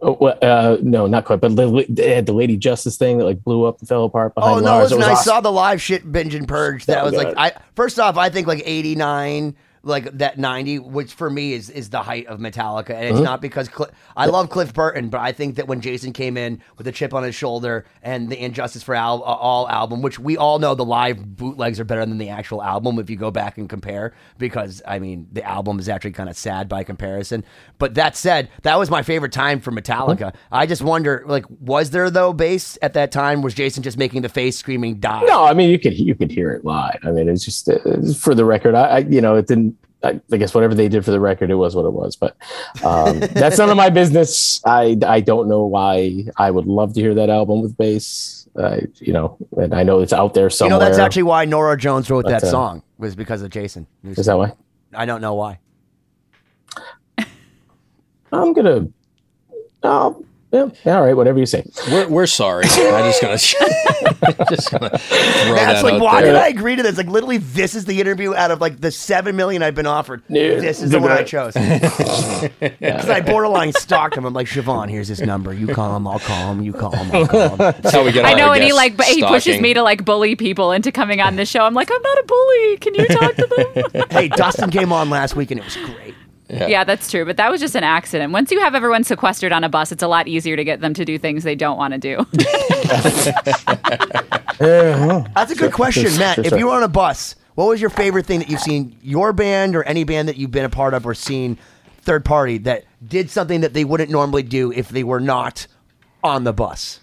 [0.00, 1.40] oh, well, uh, no, not quite.
[1.40, 4.34] But the- they had the Lady Justice thing that like blew up and fell apart
[4.34, 4.64] behind Oh no!
[4.64, 4.92] Lars.
[4.92, 5.24] It Listen, was I awesome.
[5.24, 6.86] saw the live shit binge and purge.
[6.86, 7.34] That So was like.
[7.36, 11.68] I first off, I think like eighty nine, like that ninety, which for me is
[11.68, 13.24] is the height of Metallica, and it's Mm-hmm.
[13.24, 16.60] not because Cl- I love Cliff Burton, but I think that when Jason came in
[16.78, 20.00] with a chip on his shoulder and the And Justice for Al- uh, All album,
[20.02, 23.16] which we all know the live bootlegs are better than the actual album if you
[23.16, 26.84] go back and compare, because I mean the album is actually kind of sad by
[26.84, 27.44] comparison.
[27.78, 30.16] But that said, that was my favorite time for Metallica.
[30.18, 30.54] Mm-hmm.
[30.54, 33.42] I just wonder, like, was there though bass at that time?
[33.42, 35.22] Was Jason just making the face screaming die?
[35.26, 36.98] No, I mean you could you could hear it live.
[37.02, 37.78] I mean it's just uh,
[38.18, 38.74] for the record.
[38.76, 39.71] I, I you know it didn't.
[40.04, 42.16] I, I guess whatever they did for the record, it was what it was.
[42.16, 42.36] But
[42.84, 44.60] um, that's none of my business.
[44.64, 46.24] I I don't know why.
[46.36, 48.48] I would love to hear that album with bass.
[48.54, 50.76] Uh, you know, and I know it's out there somewhere.
[50.76, 53.86] You know, that's actually why Norah Jones wrote that uh, song was because of Jason.
[54.04, 54.52] is that why?
[54.94, 55.58] I don't know why.
[58.32, 58.88] I'm gonna.
[59.82, 61.64] Oh, yeah, yeah, all right, whatever you say.
[61.90, 62.64] We're, we're sorry.
[62.64, 63.38] I'm just gonna
[64.50, 66.32] just gonna throw That's that like, out why there.
[66.32, 66.96] did I agree to this?
[66.98, 70.22] Like, literally, this is the interview out of like the seven million I've been offered.
[70.28, 71.54] Yeah, this is the one I chose.
[72.82, 74.24] Because I borderline stalked him.
[74.24, 75.54] I'm like, Siobhan, here's his number.
[75.54, 76.60] You call him, I'll call him.
[76.62, 77.56] You call him, I'll call him.
[77.58, 78.24] That's how we get.
[78.24, 80.92] I know, our and he like but he pushes me to like bully people into
[80.92, 81.64] coming on the show.
[81.64, 82.76] I'm like, I'm not a bully.
[82.78, 84.04] Can you talk to them?
[84.10, 86.14] hey, Dustin came on last week and it was great.
[86.52, 87.24] Yeah, that's true.
[87.24, 88.32] But that was just an accident.
[88.32, 90.92] Once you have everyone sequestered on a bus, it's a lot easier to get them
[90.94, 92.26] to do things they don't want to do.
[94.60, 95.24] Uh-huh.
[95.34, 96.36] That's a good question, Matt.
[96.36, 98.96] sure, if you were on a bus, what was your favorite thing that you've seen
[99.02, 101.58] your band or any band that you've been a part of or seen
[102.02, 105.66] third party that did something that they wouldn't normally do if they were not
[106.22, 107.00] on the bus?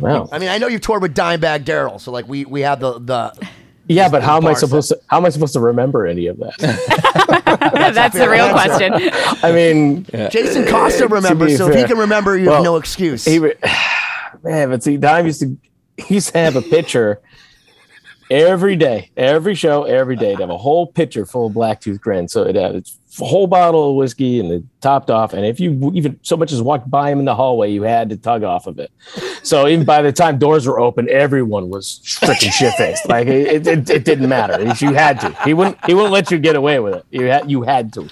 [0.00, 0.28] Wow.
[0.32, 2.98] I mean, I know you've toured with Dimebag Darrell, so like we we have the
[2.98, 3.48] the
[3.88, 5.00] Yeah, but how am I bar supposed to?
[5.08, 6.56] How am I supposed to remember any of that?
[7.94, 8.92] that's the real question.
[9.42, 13.24] I mean, Jason Costa remembers, be so if he can remember, you have no excuse.
[13.24, 13.54] he re-
[14.42, 15.56] man, but see, Dime used to
[15.96, 17.20] he used to have a pitcher
[18.30, 22.28] every day, every show, every day to have a whole pitcher full of Blacktooth Grin.
[22.28, 25.32] So it had its whole bottle of whiskey and it topped off.
[25.32, 28.10] And if you even so much as walked by him in the hallway, you had
[28.10, 28.90] to tug off of it.
[29.42, 33.08] So even by the time doors were open, everyone was freaking shit faced.
[33.08, 34.62] Like it, it, it didn't matter.
[34.84, 35.32] You had to.
[35.44, 35.78] He wouldn't.
[35.86, 37.06] He wouldn't let you get away with it.
[37.10, 37.50] You had.
[37.50, 38.10] You had to.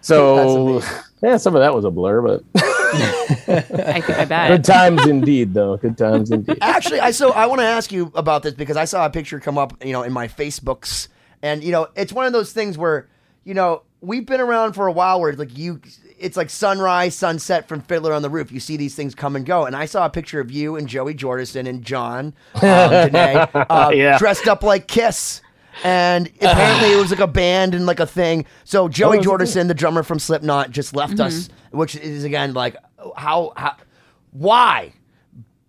[0.00, 0.82] So
[1.22, 4.48] yeah, some of that was a blur, but I, I bet.
[4.48, 5.76] good times indeed, though.
[5.76, 6.58] Good times indeed.
[6.62, 9.38] Actually, I so I want to ask you about this because I saw a picture
[9.38, 11.08] come up, you know, in my Facebooks,
[11.42, 13.09] and you know, it's one of those things where,
[13.44, 15.80] you know, we've been around for a while where like you,
[16.18, 18.52] it's like sunrise, sunset from Fiddler on the Roof.
[18.52, 20.88] You see these things come and go, and I saw a picture of you and
[20.88, 24.18] Joey Jordison and John, um, Danae, uh, Yeah.
[24.18, 25.40] dressed up like Kiss.
[25.84, 28.44] And apparently it was like a band and like a thing.
[28.64, 29.22] So Joey Oh.
[29.22, 32.76] Jordison, the drummer from Slipknot, just left us, which is again like
[33.16, 33.76] how, how
[34.32, 34.92] why?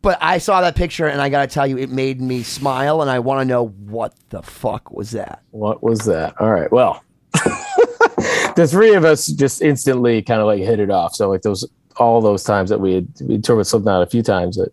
[0.01, 3.01] But I saw that picture and I got to tell you, it made me smile,
[3.03, 5.43] and I want to know what the fuck was that?
[5.51, 6.33] What was that?
[6.41, 6.71] All right.
[6.71, 7.03] Well,
[8.55, 11.15] the three of us just instantly kind of like hit it off.
[11.15, 11.65] So like those
[11.97, 14.71] all those times that we had we toured with Slipknot a few times that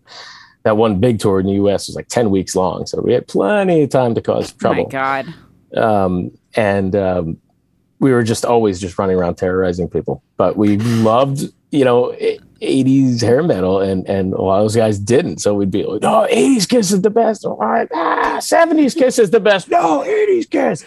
[0.63, 1.87] that one big tour in the U.S.
[1.87, 4.73] was like ten weeks long, so we had plenty of time to cause Oh my
[4.83, 4.89] trouble.
[4.89, 5.33] God.
[5.77, 7.37] um, and um,
[7.99, 10.23] we were just always just running around terrorizing people.
[10.37, 14.75] But we loved, you know, e- 80s hair metal, and and a lot of those
[14.75, 15.39] guys didn't.
[15.39, 19.17] So we'd be like, "No, 80s Kiss is the best." All right, ah, 70s Kiss
[19.19, 19.69] is the best.
[19.69, 20.83] No, 80s Kiss.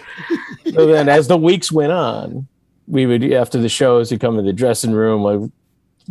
[0.73, 2.49] So then, as the weeks went on,
[2.87, 5.51] we would after the shows, you come in the dressing room like.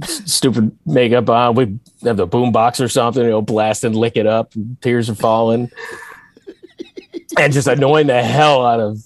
[0.05, 1.53] Stupid makeup on.
[1.53, 4.55] We have the boom box or something, you know, blast and lick it up.
[4.55, 5.69] And tears are falling
[7.37, 9.03] and just annoying the hell out of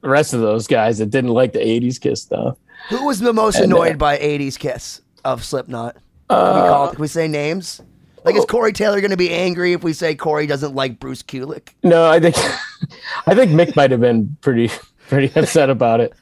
[0.00, 2.56] the rest of those guys that didn't like the 80s Kiss stuff.
[2.90, 5.96] Who was the most And, uh, annoyed by 80s Kiss of Slipknot?
[6.28, 7.82] Can we, call, can we say names?
[8.24, 11.22] Like, is Corey Taylor going to be angry if we say Corey doesn't like Bruce
[11.22, 11.70] Kulick?
[11.82, 12.36] No, I think
[13.26, 14.70] I think Mick might have been pretty
[15.08, 16.14] pretty upset about it,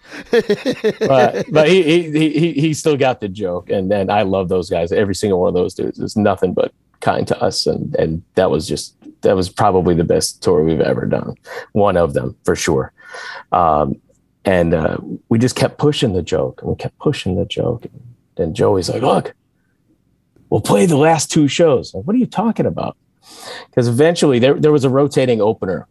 [1.01, 4.69] but but he he he he still got the joke, and then I love those
[4.69, 4.91] guys.
[4.91, 8.51] Every single one of those dudes is nothing but kind to us, and and that
[8.51, 11.37] was just that was probably the best tour we've ever done.
[11.73, 12.93] One of them for sure.
[13.53, 14.01] Um,
[14.45, 14.97] and uh,
[15.29, 17.87] we just kept pushing the joke, and we kept pushing the joke.
[18.37, 19.35] And Joey's like, "Look,
[20.53, 22.97] we'll play the last two shows." Like, what are you talking about?
[23.71, 25.89] Because eventually there there was a rotating opener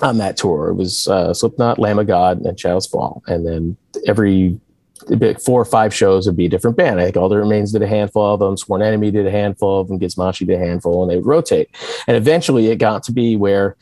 [0.00, 0.68] on that tour.
[0.68, 4.60] It was uh, Slipknot, Lamb of God, and Shadows Fall, and then every
[5.44, 7.00] four or five shows would be a different band.
[7.00, 9.80] I think All That Remains did a handful of them, Sworn Enemy did a handful
[9.80, 11.68] of them, Gizmachi did a handful, and they would rotate.
[12.06, 13.76] And eventually, it got to be where,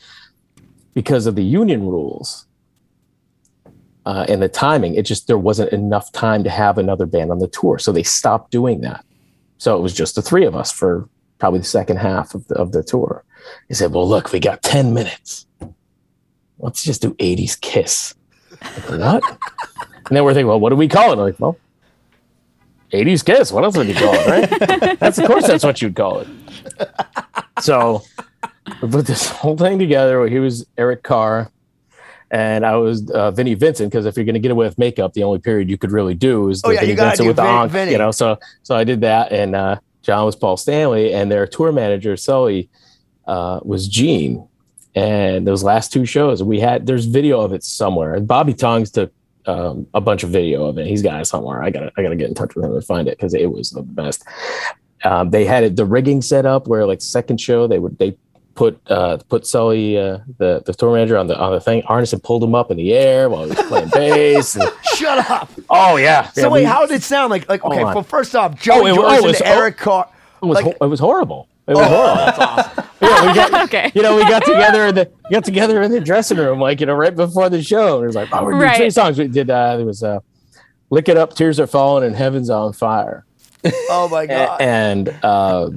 [0.95, 2.47] because of the union rules,
[4.05, 7.37] uh, and the timing, it just there wasn't enough time to have another band on
[7.37, 9.05] the tour, so they stopped doing that.
[9.61, 12.55] So it was just the three of us for probably the second half of the,
[12.55, 13.23] of the tour.
[13.67, 15.45] He said, "Well, look, we got ten minutes.
[16.57, 18.15] Let's just do '80s Kiss."
[18.89, 19.23] Like, what?
[20.07, 21.59] and then we're thinking, "Well, what do we call it?" I'm like, "Well,
[22.91, 23.51] '80s Kiss.
[23.51, 24.27] What else would you call it?
[24.27, 24.99] Right?
[24.99, 26.27] that's of course that's what you'd call it."
[27.59, 28.01] So
[28.81, 30.25] we put this whole thing together.
[30.25, 31.51] He was Eric Carr
[32.31, 35.13] and I was uh, Vinnie Vincent because if you're going to get away with makeup,
[35.13, 37.35] the only period you could really do is the Oh, yeah, Vinnie you Vincent with
[37.35, 37.91] the Vin- onk, Vinnie.
[37.91, 38.11] you know.
[38.11, 42.17] So so I did that, and uh, John was Paul Stanley, and their tour manager
[42.17, 42.69] Sully
[43.27, 44.47] uh, was Gene.
[44.95, 48.19] And those last two shows, we had there's video of it somewhere.
[48.19, 49.13] Bobby Tongs took
[49.45, 50.85] um, a bunch of video of it.
[50.87, 51.63] He's got it somewhere.
[51.63, 53.69] I gotta I gotta get in touch with him and find it because it was
[53.71, 54.23] the best.
[55.03, 58.17] Um, they had it, the rigging set up where like second show they would they
[58.55, 62.11] put uh put Sully uh the the tour manager on the on the thing harness
[62.13, 64.55] and pulled him up in the air while he was playing bass.
[64.55, 65.49] And- Shut up.
[65.69, 66.29] oh yeah.
[66.31, 67.31] So Yeah, wait, we- how did it sound?
[67.31, 69.77] Like, like okay, well, first off, Joe Oh, it- George oh, it and was- Eric
[69.77, 70.09] Carr.
[70.41, 71.47] it was like- ho- it was horrible.
[71.67, 72.15] It was horrible.
[72.25, 72.83] That's awesome.
[73.01, 73.91] Yeah, we got, Okay.
[73.95, 76.85] you know, we got together in the got together in the dressing room, like you
[76.87, 77.95] know, right before the show.
[77.97, 78.77] And it was like, oh, we're doing Right.
[78.77, 79.17] three songs.
[79.17, 79.49] We did.
[79.49, 80.19] Uh, there was uh,
[80.89, 83.25] "Lick It Up," "Tears Are Falling," and "Heaven's on Fire."
[83.89, 84.59] Oh my god.
[84.59, 85.69] and uh,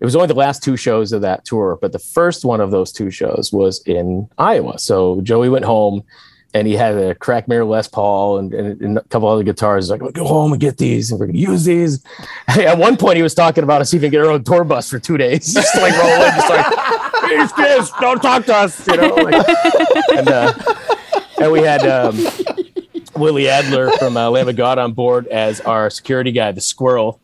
[0.00, 2.70] it was only the last two shows of that tour, but the first one of
[2.70, 4.78] those two shows was in Iowa.
[4.78, 6.04] So Joey went home,
[6.52, 9.84] and he had a crack mirror Les Paul and, and, and a couple other guitars.
[9.84, 12.04] He's like, go home and get these, and we're gonna use these.
[12.48, 14.98] At one point, he was talking about us even get our own tour bus for
[14.98, 18.96] two days, just like roll in, just like, "Here's kids, don't talk to us, you
[18.96, 19.14] know.
[19.14, 19.46] Like,
[20.16, 20.52] and uh,
[21.40, 21.86] and we had.
[21.86, 22.26] Um,
[23.16, 27.20] Willie Adler from uh, Lamb of God on board as our security guy, the squirrel.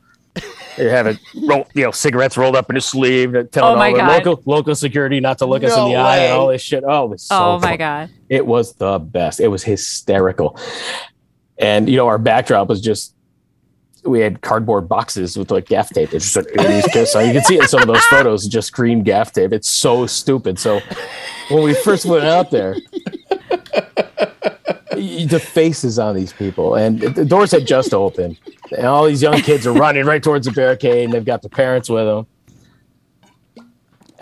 [0.76, 3.78] They have it, roll, you know, cigarettes rolled up in his sleeve, uh, telling Oh
[3.78, 6.32] my all the local local security not to look us in No the eye and
[6.32, 6.84] all this shit.
[6.86, 7.78] Oh, it was so oh my fun.
[7.78, 8.10] god.
[8.28, 9.40] It was the best.
[9.40, 10.58] It was hysterical.
[11.58, 13.14] And you know, our backdrop was just
[14.04, 16.14] we had cardboard boxes with like gaff tape.
[16.14, 17.12] It's just like 80s kiss.
[17.12, 19.52] So you can see in some of those photos, just green gaff tape.
[19.52, 20.58] It's so stupid.
[20.58, 20.80] So
[21.50, 22.76] when we first went out there,
[23.50, 24.49] y-
[25.26, 28.38] the faces on these people, and the doors had just opened,
[28.76, 31.48] and all these young kids are running right towards the barricade, and they've got their
[31.50, 32.26] parents with them.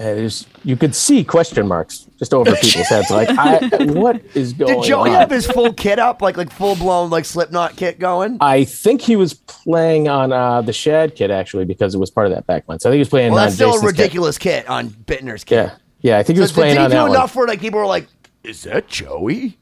[0.00, 3.10] And it's, you could see question marks just over people's heads.
[3.10, 5.16] Like, I, what is going Did Joey on?
[5.16, 8.38] have his full kit up, like like full blown like Slipknot kit going?
[8.40, 12.28] I think he was playing on uh, the Shad kit actually because it was part
[12.28, 12.80] of that backline.
[12.80, 13.98] So I think he was playing Well, on that's still a Jason's kit.
[13.98, 15.66] ridiculous kit on Bittner's kit.
[15.66, 15.76] Yeah,
[16.12, 16.18] yeah.
[16.18, 17.10] I think he was So did, playing did he on do that one.
[17.10, 18.06] enough where like people were like,
[18.44, 19.58] "Is that Joey?"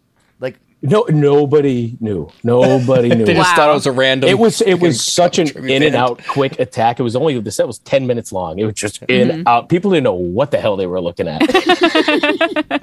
[0.87, 2.29] Like, No, nobody knew.
[2.45, 3.25] Nobody knew.
[3.25, 3.57] They just Wow.
[3.57, 4.31] thought it was a random.
[4.31, 6.99] It was it was such an tribute in and out quick attack.
[7.01, 8.59] It was only the set was ten minutes long.
[8.59, 9.69] It was just in out.
[9.69, 11.43] People didn't know what the hell they were looking at.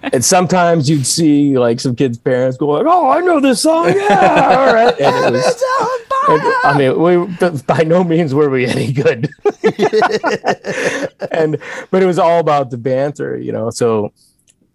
[0.14, 3.88] and sometimes you'd see like some kids' parents go like, "Oh, I know this song."
[3.88, 5.00] Yeah, all right.
[5.00, 5.64] And it was,
[6.30, 9.30] and, I mean, we by no means were we any good.
[11.32, 11.58] and
[11.92, 13.70] but it was all about the banter, you know.
[13.70, 14.12] So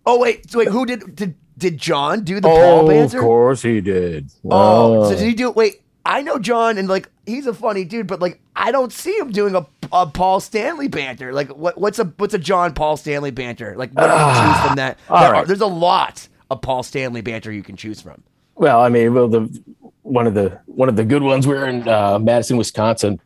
[0.06, 3.18] oh wait, so wait, who did did did John do the Paul Banter?
[3.18, 4.30] oh, Paul of course he did.
[4.50, 5.50] Oh, so did he do?
[5.50, 5.56] it?
[5.56, 9.16] Wait, I know John, and like he's a funny dude, but like I don't see
[9.18, 11.32] him doing a, a Paul Stanley banter.
[11.32, 13.74] Like what, what's a what's a John Paul Stanley banter?
[13.76, 14.98] Like what do you choose from that?
[15.10, 15.46] all There are- right.
[15.46, 18.22] there's a lot of Paul Stanley banter you can choose from.
[18.54, 19.62] Well, I mean, well, the
[20.02, 21.46] one of the one of the good ones.
[21.46, 23.20] We are in uh, Madison, Wisconsin,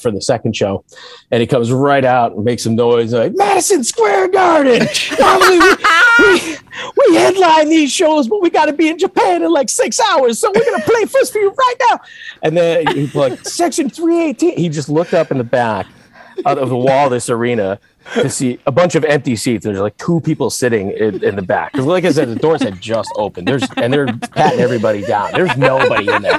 [0.00, 0.84] for the second show,
[1.30, 4.86] and he comes right out and makes some noise like Madison Square Garden.
[6.20, 6.56] We, we,
[6.98, 10.38] we headline these shows, but we got to be in Japan in like six hours,
[10.38, 12.00] so we're gonna play first for you right now.
[12.42, 14.56] And then he's like, Section three eighteen.
[14.58, 15.86] He just looked up in the back
[16.46, 17.78] out of the wall of this arena
[18.14, 19.64] to see a bunch of empty seats.
[19.64, 21.72] There's like two people sitting in, in the back.
[21.72, 23.46] Because, like I said, the doors had just opened.
[23.48, 25.32] There's and they're patting everybody down.
[25.32, 26.38] There's nobody in there.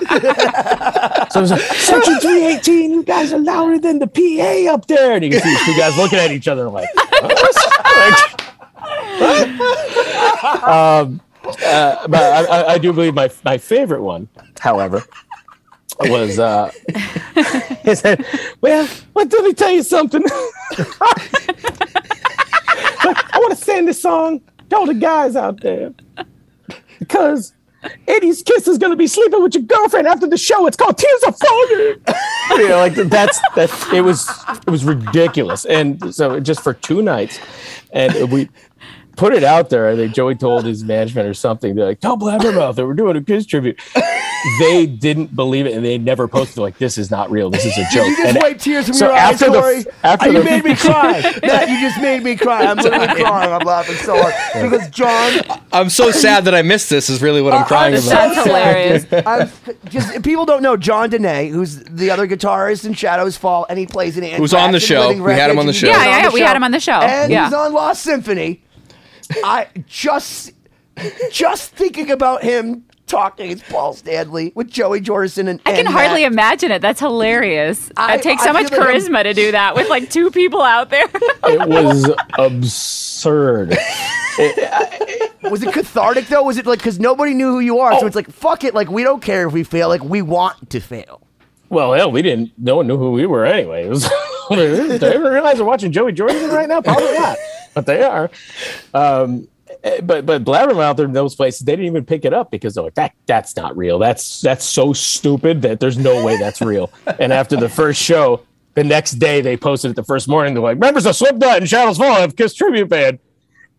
[1.32, 5.14] So was like, Section 318, you guys are louder than the PA up there.
[5.14, 8.38] And you can see two guys looking at each other like, "What?"
[9.22, 9.48] Like,
[10.64, 14.30] um, uh, but I, I, I do believe my my favorite one,
[14.60, 15.04] however,
[16.10, 16.72] was uh,
[17.84, 18.26] he said,
[18.62, 20.24] "Well, let me tell you something.
[23.04, 25.94] I want to sing this song to all the guys out there
[27.00, 27.54] because."
[28.08, 30.68] 80s Kiss is gonna be sleeping with your girlfriend after the show.
[30.68, 31.96] It's called Tears Are Falling.
[32.62, 33.72] you know, like that's that.
[33.92, 34.30] It was
[34.68, 37.40] it was ridiculous, and so just for two nights,
[37.92, 38.50] and we
[39.18, 39.88] put it out there.
[39.88, 41.76] I think Joey told his management or something.
[41.76, 43.80] They're like, "Tell Blabbermouth that we're doing a Kiss tribute."
[44.60, 46.58] They didn't believe it, and they never posted.
[46.58, 47.50] Like, this is not real.
[47.50, 48.08] This is a joke.
[48.12, 49.86] You just And wipe tears from so your eyes, after the- Corey.
[50.04, 51.22] after Uh, you the- made me cry.
[51.44, 52.64] Matt, you just made me cry.
[52.66, 53.52] I'm literally crying.
[53.54, 54.34] I'm laughing so hard
[54.72, 55.60] because John.
[55.72, 57.10] I'm so sad that I missed this.
[57.10, 58.34] Is really what I'm crying I'm about.
[58.36, 59.06] That's hilarious.
[59.26, 59.50] I'm
[59.90, 63.86] just people don't know Jon Donais, who's the other guitarist in Shadows Fall, and he
[63.86, 65.08] plays in Who's on the show.
[65.08, 65.88] Living We had him on the show.
[65.88, 66.94] Yeah, yeah, yeah, we had him on the show.
[66.94, 67.46] and Yeah.
[67.46, 68.64] he's on Lost Symphony.
[69.44, 70.52] I just
[71.32, 75.88] just thinking about him talking as Paul Stanley with Joey Jordison and I can and
[75.90, 76.32] hardly Matt.
[76.32, 76.82] imagine it.
[76.82, 77.92] That's hilarious.
[77.98, 80.10] I- it takes so I much feel like I'm- charisma to do that with like
[80.10, 81.06] two people out there.
[81.14, 83.78] it was absurd.
[85.44, 86.44] Was it cathartic though?
[86.44, 88.90] Was it like because nobody knew who you are, so it's like fuck it, like
[88.90, 91.22] we don't care if we fail, like we want to fail.
[91.70, 92.52] Well, hell, we didn't.
[92.58, 93.86] No one knew who we were anyway.
[93.86, 94.10] It was,
[94.50, 96.82] do they ever realize they're watching Joey Jordison right now?
[96.82, 97.38] Probably not,
[97.74, 98.30] but they are.
[98.94, 99.48] Um,
[100.04, 102.96] but but Blabbermouth in those places, they didn't even pick it up because they're like
[102.96, 103.14] that.
[103.26, 104.00] That's not real.
[104.00, 106.92] That's that's so stupid that there's no way that's real.
[107.20, 108.42] And after the first show,
[108.74, 110.54] the next day they posted it the first morning.
[110.54, 113.20] They're like, members of Slipknot and Shadows Fall have Kiss tribute band.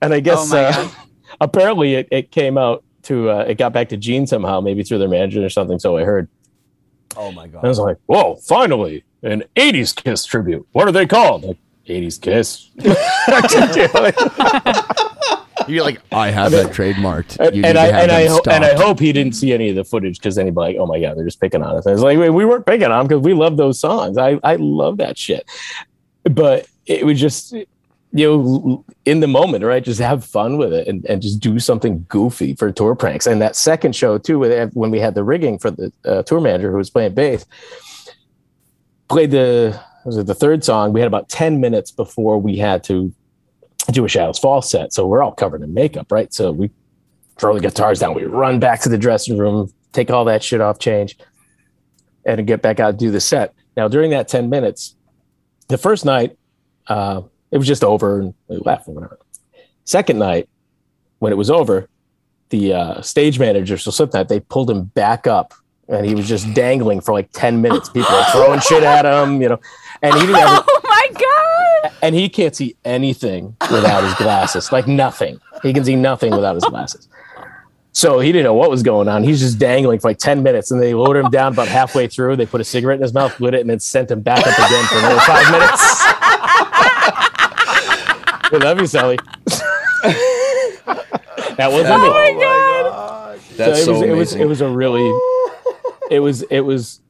[0.00, 0.88] And I guess Oh uh,
[1.40, 4.98] apparently it, it came out to uh, it got back to Gene somehow, maybe through
[4.98, 5.78] their manager or something.
[5.78, 6.28] So I heard.
[7.16, 7.64] Oh my god.
[7.64, 10.66] I was like, whoa, finally, an 80s Kiss tribute.
[10.72, 11.44] What are they called?
[11.44, 12.70] Like, 80s Kiss.
[15.68, 17.38] You're like, I have that trademarked.
[17.38, 19.76] and, You and I and I ho- and I hope he didn't see any of
[19.76, 21.86] the footage because then he'd be like, "Oh my god, they're just picking on us."
[21.86, 24.18] And I was like, "We we weren't picking on him because we love those songs.
[24.18, 25.44] I I love that shit."
[26.24, 27.66] But it was just you
[28.14, 29.82] know in the moment, right?
[29.82, 33.26] Just have fun with it and, and just do something goofy for tour pranks.
[33.26, 34.38] And that second show too,
[34.74, 37.46] when we had the rigging for the uh, tour manager who was playing bass,
[39.08, 40.92] played the was it the third song?
[40.92, 43.12] We had about ten minutes before we had to
[43.90, 44.92] do a Shadows Fall set.
[44.92, 46.32] So we're all covered in makeup, right?
[46.32, 46.70] So we
[47.38, 50.60] throw the guitars down, we run back to the dressing room, take all that shit
[50.60, 51.18] off, change,
[52.24, 53.54] and get back out and do the set.
[53.76, 54.94] Now, during that 10 minutes,
[55.68, 56.36] the first night,
[56.86, 59.18] uh, it was just over and we left or whatever.
[59.84, 60.48] Second night,
[61.18, 61.88] when it was over,
[62.50, 65.54] the uh, stage manager, so Slipknot, they pulled him back up
[65.88, 67.88] and he was just dangling for like 10 minutes.
[67.88, 69.60] People were throwing shit at him, you know,
[70.02, 71.92] and he didn't oh my god!
[72.02, 75.40] and he can't see anything without his glasses, like nothing.
[75.62, 77.08] He can see nothing without his glasses.
[77.94, 79.22] So he didn't know what was going on.
[79.22, 82.36] He's just dangling for like 10 minutes and they lowered him down about halfway through.
[82.36, 84.46] They put a cigarette in his mouth, lit it, and then sent him back up
[84.58, 86.02] again for another five minutes.
[88.50, 89.18] we love you, Sally.
[91.56, 92.08] that was Oh me.
[92.08, 93.40] my god!
[93.56, 95.06] That's it so was, it was it was a really
[96.10, 97.01] it was it was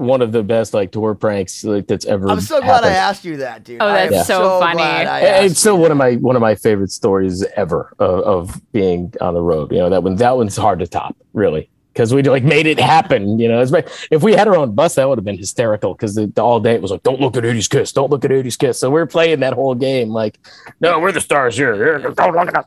[0.00, 3.24] one of the best like tour pranks like that's ever I'm so glad I asked
[3.24, 3.80] you that, dude.
[3.80, 4.78] Oh, I am that's so funny.
[4.78, 7.94] glad I And asked it's still one of my one of my favorite stories ever
[7.98, 9.70] of, of being on the road.
[9.72, 12.80] You know that one that one's hard to top, really, because we like made it
[12.80, 13.38] happen.
[13.38, 15.94] You know, it's like, if we had our own bus, that would have been hysterical.
[15.94, 18.58] Because all day it was like, "Don't look at 80s Kiss, don't look at 80s
[18.58, 20.38] Kiss." So we're playing that whole game like,
[20.80, 21.98] "No, we're the stars here.
[22.16, 22.64] Don't look at us."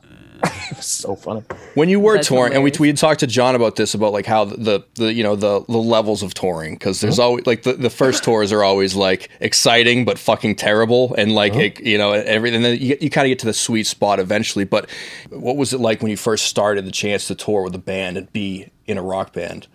[0.78, 1.42] It's so funny.
[1.74, 4.12] when you were That's touring, and we we had talked to John about this about
[4.12, 7.28] like how the the you know the the levels of touring because there's uh-huh.
[7.28, 11.52] always like the, the first tours are always like exciting but fucking terrible and like
[11.52, 11.62] uh-huh.
[11.62, 12.62] it, you know everything.
[12.62, 14.64] Then you, you kind of get to the sweet spot eventually.
[14.64, 14.88] But
[15.30, 18.16] what was it like when you first started the chance to tour with a band
[18.16, 19.66] and be in a rock band?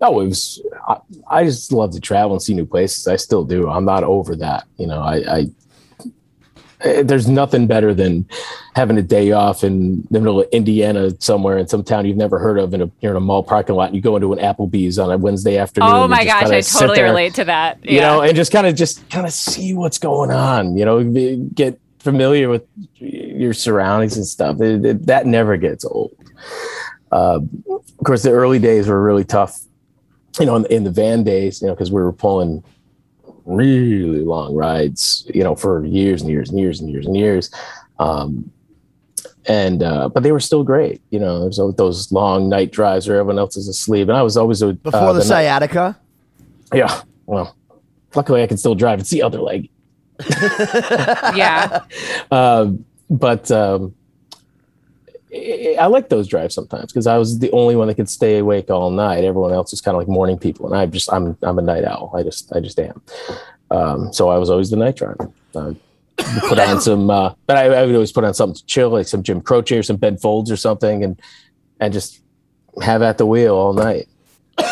[0.00, 0.98] Oh, it was I,
[1.28, 3.06] I just love to travel and see new places.
[3.08, 3.68] I still do.
[3.68, 4.66] I'm not over that.
[4.76, 5.46] You know, I, I
[6.80, 8.26] there's nothing better than
[8.74, 12.38] having a day off in the middle of Indiana somewhere in some town you've never
[12.38, 14.38] heard of in a you're in a mall parking lot and you go into an
[14.38, 15.90] Applebee's on a Wednesday afternoon.
[15.92, 17.84] Oh my gosh, I totally there, relate to that.
[17.84, 20.76] You know, and just kind of just kind of see what's going on.
[20.76, 22.64] You know, get familiar with
[22.94, 24.60] your surroundings and stuff.
[24.60, 26.12] It- it- that never gets old.
[27.10, 29.60] Uh, of course, the early days were really tough.
[30.38, 32.62] You know, in, in the van days, you know, because we were pulling
[33.48, 37.50] really long rides, you know, for years and years and years and years and years.
[37.98, 38.50] Um,
[39.46, 41.00] and uh, but they were still great.
[41.10, 44.22] You know, there's always those long night drives where everyone else is asleep, and I
[44.22, 45.98] was always a, Before uh, the night- sciatica.
[46.74, 47.00] yeah.
[47.26, 47.56] Well,
[48.14, 49.00] luckily I can still drive.
[49.00, 49.70] It's the other leg.
[51.34, 51.80] yeah.
[52.30, 53.94] Um, but um,
[55.34, 58.38] I I like those drives sometimes because I was the only one that could stay
[58.38, 59.24] awake all night.
[59.24, 61.84] Everyone else is kind of like morning people, and I just I'm I'm a night
[61.84, 62.10] owl.
[62.14, 63.00] I just I just am.
[63.70, 65.30] Um, so I was always the night driver.
[65.54, 65.74] Uh,
[66.48, 69.06] put on some, uh, but I, I would always put on something to chill, like
[69.06, 71.20] some Jim Croce or some Ben Folds or something, and
[71.80, 72.20] and just
[72.82, 74.08] have at the wheel all night.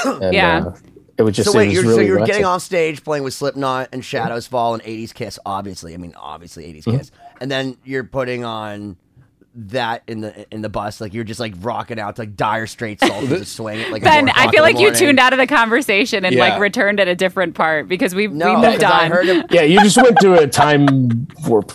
[0.05, 0.65] And, Yeah.
[0.67, 0.77] uh,
[1.19, 4.05] it was just so wait, you're, so you're getting off stage playing with Slipknot and
[4.05, 5.95] Shadows Fall and 80s Kiss, obviously.
[5.95, 6.99] I mean, obviously 80s Mm-hmm.
[6.99, 8.97] Kiss, and then you're putting on
[9.59, 12.67] that in the in the bus, like you're just like rocking out to like Dire
[12.67, 13.91] Straits, all to swing it.
[13.91, 16.49] Like Ben, four I feel like you tuned out of the conversation and Yeah.
[16.51, 19.27] like returned at a different part because we No, we moved 'cause I on.
[19.27, 19.45] him.
[19.51, 21.73] Yeah, you just went through a time warp.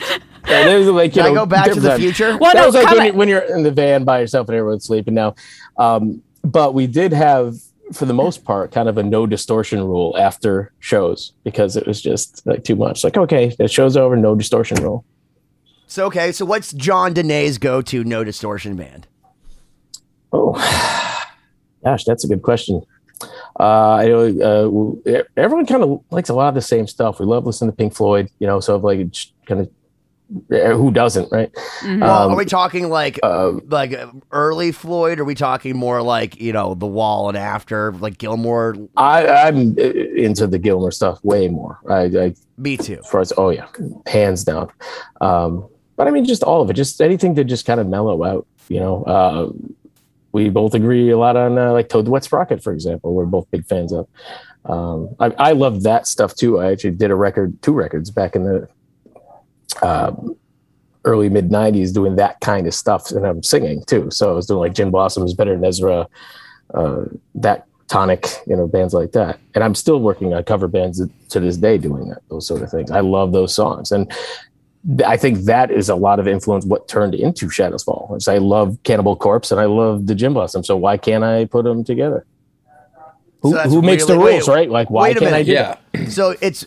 [0.48, 2.38] Yeah, there's like, you Can I go back to the different- future?
[2.40, 4.58] Well, that no, was like when, you, when you're in the van by yourself and
[4.58, 5.36] everyone's sleeping now.
[5.78, 7.56] Um, but we did have,
[7.94, 12.02] for the most part, kind of a no distortion rule after shows because it was
[12.02, 13.04] just like too much.
[13.04, 15.06] Like, okay, the show's over, no distortion rule.
[15.92, 19.08] So okay, so what's Jon Donais's go-to no distortion band?
[20.32, 20.54] Oh,
[21.84, 22.82] gosh, that's a good question.
[23.60, 27.20] Uh, I know uh, everyone kind of likes a lot of the same stuff.
[27.20, 29.06] We love listening to Pink Floyd, you know, so like
[29.46, 29.70] kind of
[30.78, 31.52] who doesn't, right?
[31.84, 33.94] Well, Um, are we talking like uh, like
[34.32, 35.20] early Floyd?
[35.20, 38.78] Or are we talking more like you know the Wall and after like Gilmour?
[38.96, 41.80] I, I'm uh, into the Gilmour stuff way more.
[41.90, 43.00] I, I Me too.
[43.04, 43.68] as far as oh yeah,
[44.08, 44.72] hands down.
[45.20, 45.68] Um,
[46.02, 48.48] but I mean, just all of it, just anything to just kind of mellow out.
[48.70, 49.52] You know, uh,
[50.32, 53.14] we both agree a lot on uh, like Toad the Wet Sprocket, for example.
[53.14, 54.08] We're both big fans of.
[54.66, 56.60] Um, I, I love that stuff too.
[56.60, 58.68] I actually did a record, two records back in the
[59.84, 60.36] um,
[61.06, 64.10] early mid '90s, doing that kind of stuff, and I'm singing too.
[64.10, 66.08] So I was doing like Gin Blossoms, Better than Ezra,
[66.74, 67.04] uh,
[67.36, 69.40] that tonic, you know, bands like that.
[69.54, 71.00] And I'm still working on cover bands
[71.30, 72.90] to this day doing that, those sort of things.
[72.90, 73.92] I love those songs.
[73.92, 74.12] And
[75.06, 78.16] I think that is a lot of influence what turned into Shadows Fall.
[78.18, 80.64] Is I love Cannibal Corpse and I love the Gin Blossom.
[80.64, 82.26] So why can't I put them together?
[83.42, 84.70] Who, So who makes the rules, wait, right?
[84.70, 85.76] Like why can't I do Yeah.
[85.94, 86.10] that?
[86.12, 86.66] So it's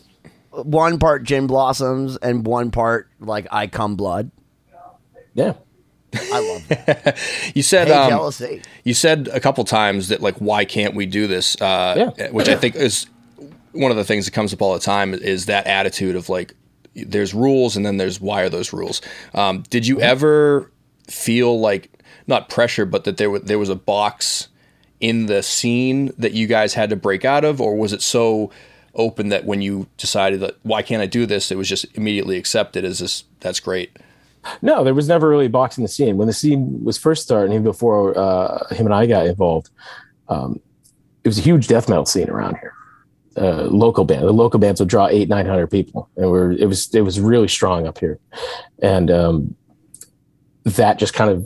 [0.50, 4.30] one part Gin Blossoms and one part like I Come Blood.
[5.34, 5.54] Yeah.
[6.32, 7.18] I love that.
[7.56, 8.62] You said Hey, um, jealousy.
[8.84, 11.60] you said a couple times that like why can't we do this?
[11.60, 12.30] Uh, Yeah.
[12.30, 13.06] Which I think is
[13.72, 16.54] one of the things that comes up all the time is that attitude of like
[16.94, 19.00] there's rules and then there's why are those rules?
[19.34, 20.70] Um, did you ever
[21.08, 21.90] feel like
[22.26, 24.48] not pressure, but that there was there was a box
[25.00, 28.50] in the scene that you guys had to break out of, or was it so
[28.94, 32.38] open that when you decided that why can't I do this, it was just immediately
[32.38, 33.98] accepted as this that's great.
[34.60, 36.16] No, there was never really a box in the scene.
[36.16, 39.70] When the scene was first starting, even before uh, him and I got involved,
[40.28, 40.60] um,
[41.24, 42.73] it was a huge death metal scene around here.
[43.36, 46.66] Uh, local band, the local bands would draw eight, nine hundred people, and we're it
[46.66, 48.20] was it was really strong up here,
[48.80, 49.56] and um,
[50.64, 51.44] that just kind of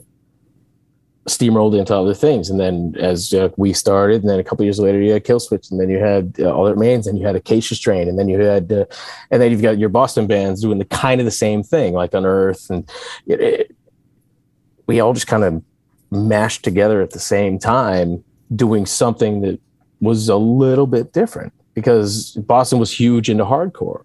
[1.28, 2.50] steamrolled into other things.
[2.50, 5.70] And then as uh, we started, and then a couple years later, you had Killswitch,
[5.70, 8.28] and then you had uh, All That Remains, and you had Acacia Strain, and then
[8.28, 8.84] you had, uh,
[9.30, 12.12] and then you've got your Boston bands doing the kind of the same thing, like
[12.12, 12.90] Unearth, and
[13.26, 13.76] it, it,
[14.86, 15.62] we all just kind of
[16.10, 18.24] mashed together at the same time,
[18.54, 19.60] doing something that
[20.00, 24.02] was a little bit different because Boston was huge into hardcore,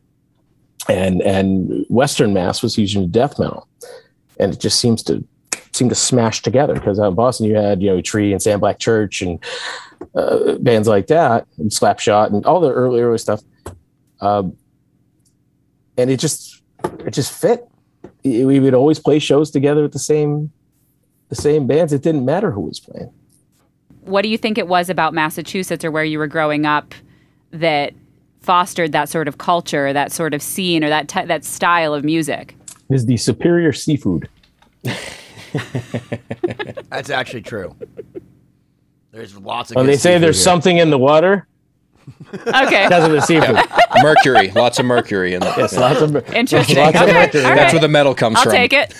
[0.88, 3.68] and and Western Mass was huge into death metal,
[4.40, 5.24] and it just seems to
[5.72, 8.60] seem to smash together because out in Boston you had you know Tree and Sam
[8.60, 9.44] Black Church and
[10.16, 13.42] uh, bands like that and Slapshot and all the early early stuff,
[14.22, 14.56] um,
[15.98, 16.62] and it just
[17.00, 17.68] it just fit.
[18.24, 20.52] We would always play shows together with the same
[21.30, 21.94] the same bands.
[21.94, 23.12] It didn't matter who was playing.
[24.02, 26.94] What do you think it was about Massachusetts or where you were growing up
[27.54, 27.94] that
[28.42, 32.04] fostered that sort of culture, that sort of scene, or that t- that style of
[32.04, 32.56] music?
[32.90, 34.28] Is the superior seafood.
[36.90, 37.76] That's actually true.
[39.12, 39.78] There's lots of.
[39.78, 40.44] Oh, when they say there's here.
[40.44, 41.48] something in the water,
[42.34, 42.84] Okay.
[42.88, 43.58] Because of the seafood.
[44.02, 45.58] mercury, lots of mercury in that.
[45.58, 46.78] Yes, lots of Interesting.
[46.78, 47.44] Lots of mercury.
[47.46, 47.74] All That's right.
[47.74, 48.52] where the metal comes from.
[48.52, 48.94] I'll take it.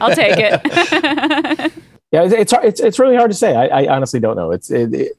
[0.00, 1.72] I'll take it.
[2.12, 3.54] Yeah, it's it's it's, it's really hard to say.
[3.54, 4.52] I, I honestly don't know.
[4.52, 5.18] It's it, it,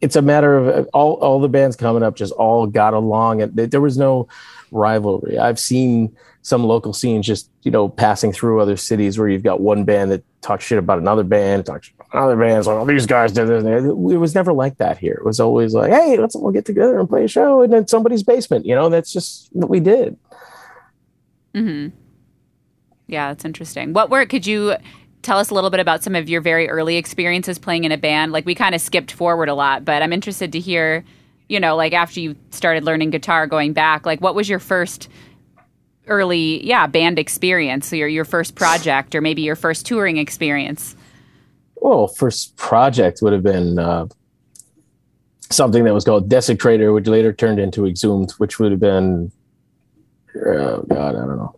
[0.00, 3.54] it's a matter of all all the bands coming up just all got along, and
[3.54, 4.28] there was no
[4.70, 5.38] rivalry.
[5.38, 9.60] I've seen some local scenes just you know passing through other cities where you've got
[9.60, 12.58] one band that talks shit about another band, talks about another band.
[12.58, 13.62] It's like, oh, these guys did this.
[13.64, 15.14] It was never like that here.
[15.14, 18.22] It was always like, hey, let's all get together and play a show in somebody's
[18.22, 18.64] basement.
[18.64, 20.16] You know, that's just what we did.
[21.54, 21.88] hmm
[23.06, 23.92] Yeah, that's interesting.
[23.92, 24.76] What were could you
[25.22, 27.98] tell us a little bit about some of your very early experiences playing in a
[27.98, 28.32] band?
[28.32, 31.04] Like we kind of skipped forward a lot, but I'm interested to hear,
[31.48, 35.08] you know, like after you started learning guitar going back, like what was your first
[36.06, 40.96] early, yeah, band experience, your your first project or maybe your first touring experience?
[41.80, 44.06] well, first project would have been uh,
[45.50, 49.32] something that was called Desecrator, which later turned into Exhumed, which would have been,
[50.36, 51.56] oh God, I don't know,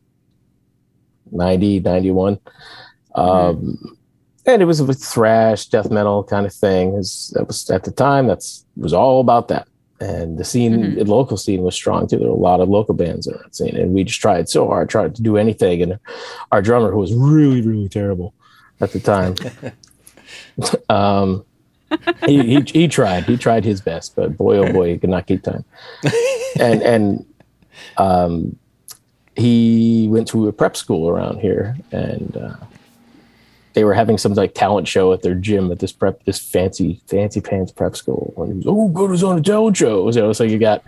[1.32, 2.38] 90, 91.
[3.14, 3.96] Um,
[4.46, 6.92] and it was a thrash, death metal kind of thing.
[6.92, 9.68] Was, that was at the time, that's was all about that.
[10.00, 10.96] And the scene, Mhm.
[10.98, 12.18] the local scene was strong too.
[12.18, 13.76] There were a lot of local bands in that scene.
[13.76, 15.80] And we just tried so hard, tried to do anything.
[15.82, 15.98] And
[16.50, 18.34] our drummer, who was really, really terrible
[18.80, 19.36] at the time,
[20.88, 21.44] um,
[22.26, 23.24] he, he he tried.
[23.24, 25.64] He tried his best, but boy, oh boy, he could not keep time.
[26.58, 27.24] And and
[27.98, 28.56] um,
[29.36, 32.54] he went to a prep school around here, and uh,
[33.74, 37.00] they were having some like talent show at their gym at this prep, this fancy
[37.06, 38.34] fancy pants prep school.
[38.38, 40.10] And was, oh, good, was on a talent show.
[40.10, 40.82] So so you got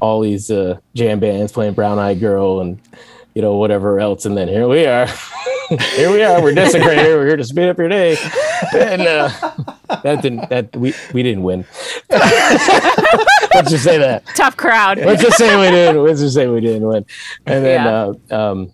[0.00, 2.80] all these uh, jam bands playing Brown Eyed Girl and
[3.34, 5.06] you know whatever else, and then here we are.
[5.96, 6.40] here we are.
[6.40, 7.06] We're desecrated.
[7.06, 8.16] We're here to speed up your day.
[8.74, 9.28] And uh,
[10.02, 10.48] that didn't.
[10.48, 11.66] That we we didn't win.
[12.10, 14.24] Let's just say that.
[14.34, 14.98] Tough crowd.
[14.98, 16.02] Let's just say we didn't.
[16.02, 17.04] Let's just say we didn't win.
[17.46, 18.36] And then, Yeah.
[18.36, 18.72] uh, um,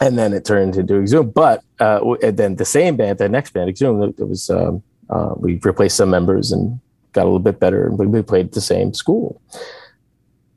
[0.00, 1.34] and then it turned into Exhumed.
[1.34, 5.58] But uh, then the same band, the next band, Exhumed, it was um, uh, we
[5.62, 6.78] replaced some members and
[7.12, 7.86] got a little bit better.
[7.86, 9.40] And we, we played at the same school.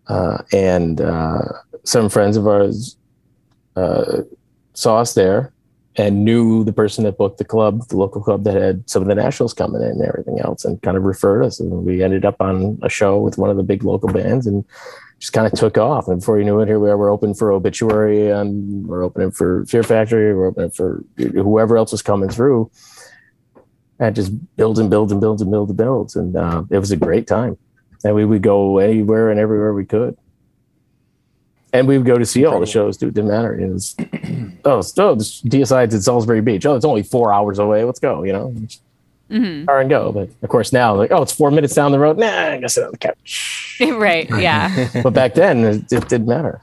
[0.07, 1.41] Uh, and uh,
[1.83, 2.97] some friends of ours
[3.75, 4.21] uh,
[4.73, 5.53] saw us there
[5.97, 9.07] and knew the person that booked the club, the local club that had some of
[9.07, 11.59] the nationals coming in and everything else, and kind of referred us.
[11.59, 14.63] And we ended up on a show with one of the big local bands and
[15.21, 16.07] just kind of took off.
[16.07, 16.97] And before you knew it, here we are.
[16.97, 20.33] We're open for Obituary, and we're opening for Fear Factory.
[20.35, 22.71] We're opening for whoever else was coming through.
[23.99, 26.15] And just build and build and build and build and build.
[26.15, 27.55] And uh, it was a great time.
[28.03, 30.17] And we would go anywhere and everywhere we could.
[31.71, 33.09] And we would go to see all the shows, dude.
[33.09, 33.57] It didn't matter.
[33.57, 33.95] It was,
[34.65, 36.65] oh, it's, oh, DSI's at Salisbury Beach.
[36.65, 37.83] Oh, it's only four hours away.
[37.83, 38.55] Let's go, you know,
[39.31, 40.11] hmm car and go.
[40.11, 42.17] But of course, now, like, oh, it's four minutes down the road.
[42.17, 43.77] Nah, I gotta sit on the couch.
[43.81, 44.29] right.
[44.29, 44.89] Yeah.
[45.03, 46.61] but back then, it, it didn't matter.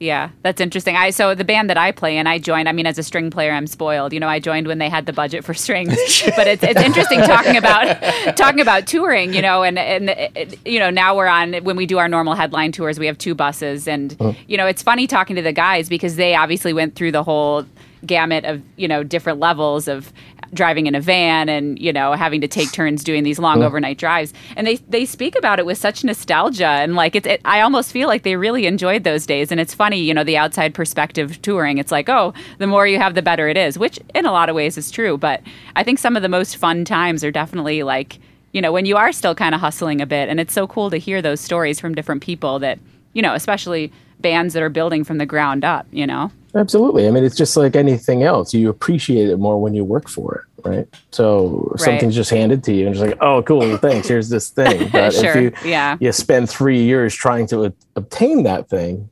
[0.00, 0.94] Yeah, that's interesting.
[0.94, 2.68] I so the band that I play in, I joined.
[2.68, 4.12] I mean, as a string player, I'm spoiled.
[4.12, 5.88] You know, I joined when they had the budget for strings.
[6.36, 9.34] but it's it's interesting talking about talking about touring.
[9.34, 12.34] You know, and and it, you know now we're on when we do our normal
[12.34, 14.16] headline tours, we have two buses, and
[14.46, 17.66] you know it's funny talking to the guys because they obviously went through the whole
[18.06, 20.12] gamut of you know different levels of
[20.52, 23.98] driving in a van and you know having to take turns doing these long overnight
[23.98, 24.32] drives.
[24.56, 27.92] And they they speak about it with such nostalgia and like it's it, I almost
[27.92, 29.50] feel like they really enjoyed those days.
[29.50, 32.98] And it's funny you know the outside perspective touring it's like oh the more you
[32.98, 35.16] have the better it is which in a lot of ways is true.
[35.16, 35.42] But
[35.76, 38.18] I think some of the most fun times are definitely like
[38.52, 40.28] you know when you are still kind of hustling a bit.
[40.28, 42.78] And it's so cool to hear those stories from different people that
[43.12, 47.06] you know especially bands that are building from the ground up you know Absolutely.
[47.06, 48.54] I mean, it's just like anything else.
[48.54, 50.34] You appreciate it more when you work for
[50.64, 50.88] it, right?
[51.10, 51.80] So Right.
[51.80, 54.08] something's just handed to you and it's like, oh, cool, thanks.
[54.08, 54.88] Here's this thing.
[54.92, 55.96] But Sure, if you yeah.
[56.00, 59.10] you spend three years trying to a- obtain that thing,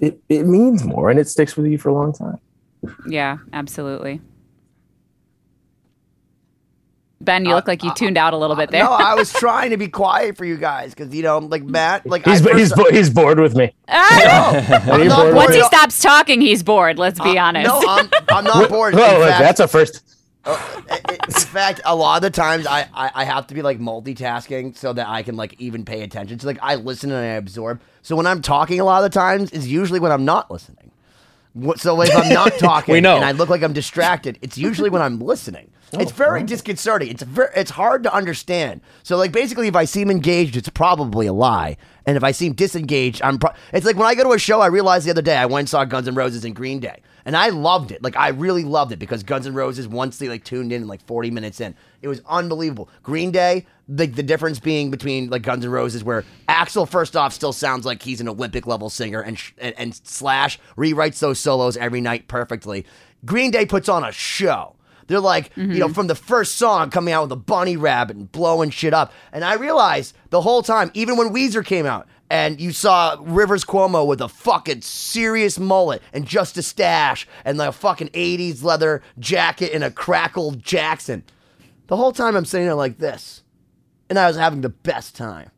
[0.00, 2.38] it, it means more and it sticks with you for a long time.
[3.06, 4.22] Yeah, absolutely.
[7.22, 8.84] Ben, you look uh, like you uh, tuned out a little bit uh, there.
[8.84, 12.06] No, I was trying to be quiet for you guys because you know, like Matt,
[12.06, 13.74] like He's, I first- he's, bo- he's bored with me.
[13.88, 16.98] I'm you not bored bored Once he at stops talking, he's bored.
[16.98, 17.68] Let's be honest.
[17.68, 18.94] No, I'm, I'm not bored.
[18.94, 20.02] In Oh, fact- that's a first.
[20.46, 24.74] in fact, a lot of the times I, I, I have to be like multitasking
[24.76, 26.38] so that I can like even pay attention.
[26.40, 27.80] So like I listen and I absorb.
[28.00, 30.90] So when I'm talking a lot of the times is usually when I'm not listening.
[31.52, 33.16] What- So if I'm not talking We know.
[33.16, 35.70] and I look like I'm distracted, it's usually when I'm listening.
[35.92, 37.08] It's oh, very disconcerting.
[37.08, 38.80] It's very, it's hard to understand.
[39.02, 41.76] So like basically, if I seem engaged, it's probably a lie,
[42.06, 43.38] and if I seem disengaged, I'm.
[43.38, 44.60] Pro- it's like when I go to a show.
[44.60, 47.02] I realized the other day I went and saw Guns N' Roses and Green Day,
[47.24, 48.02] and I loved it.
[48.02, 51.04] Like I really loved it because Guns N' Roses once they like tuned in like
[51.06, 52.88] 40 minutes in, it was unbelievable.
[53.02, 57.32] Green Day, the the difference being between like Guns N' Roses, where Axl first off
[57.32, 61.40] still sounds like he's an Olympic level singer, and sh- and, and Slash rewrites those
[61.40, 62.86] solos every night perfectly.
[63.24, 64.76] Green Day puts on a show.
[65.10, 65.92] They're like, you know, mm-hmm.
[65.92, 69.12] from the first song coming out with a bunny rabbit and blowing shit up.
[69.32, 73.64] And I realized the whole time, even when Weezer came out, and you saw Rivers
[73.64, 78.62] Cuomo with a fucking serious mullet and just a stash and like a fucking 80s
[78.62, 81.24] leather jacket and a crackled Jackson.
[81.88, 83.42] The whole time I'm sitting there like this.
[84.08, 85.50] And I was having the best time.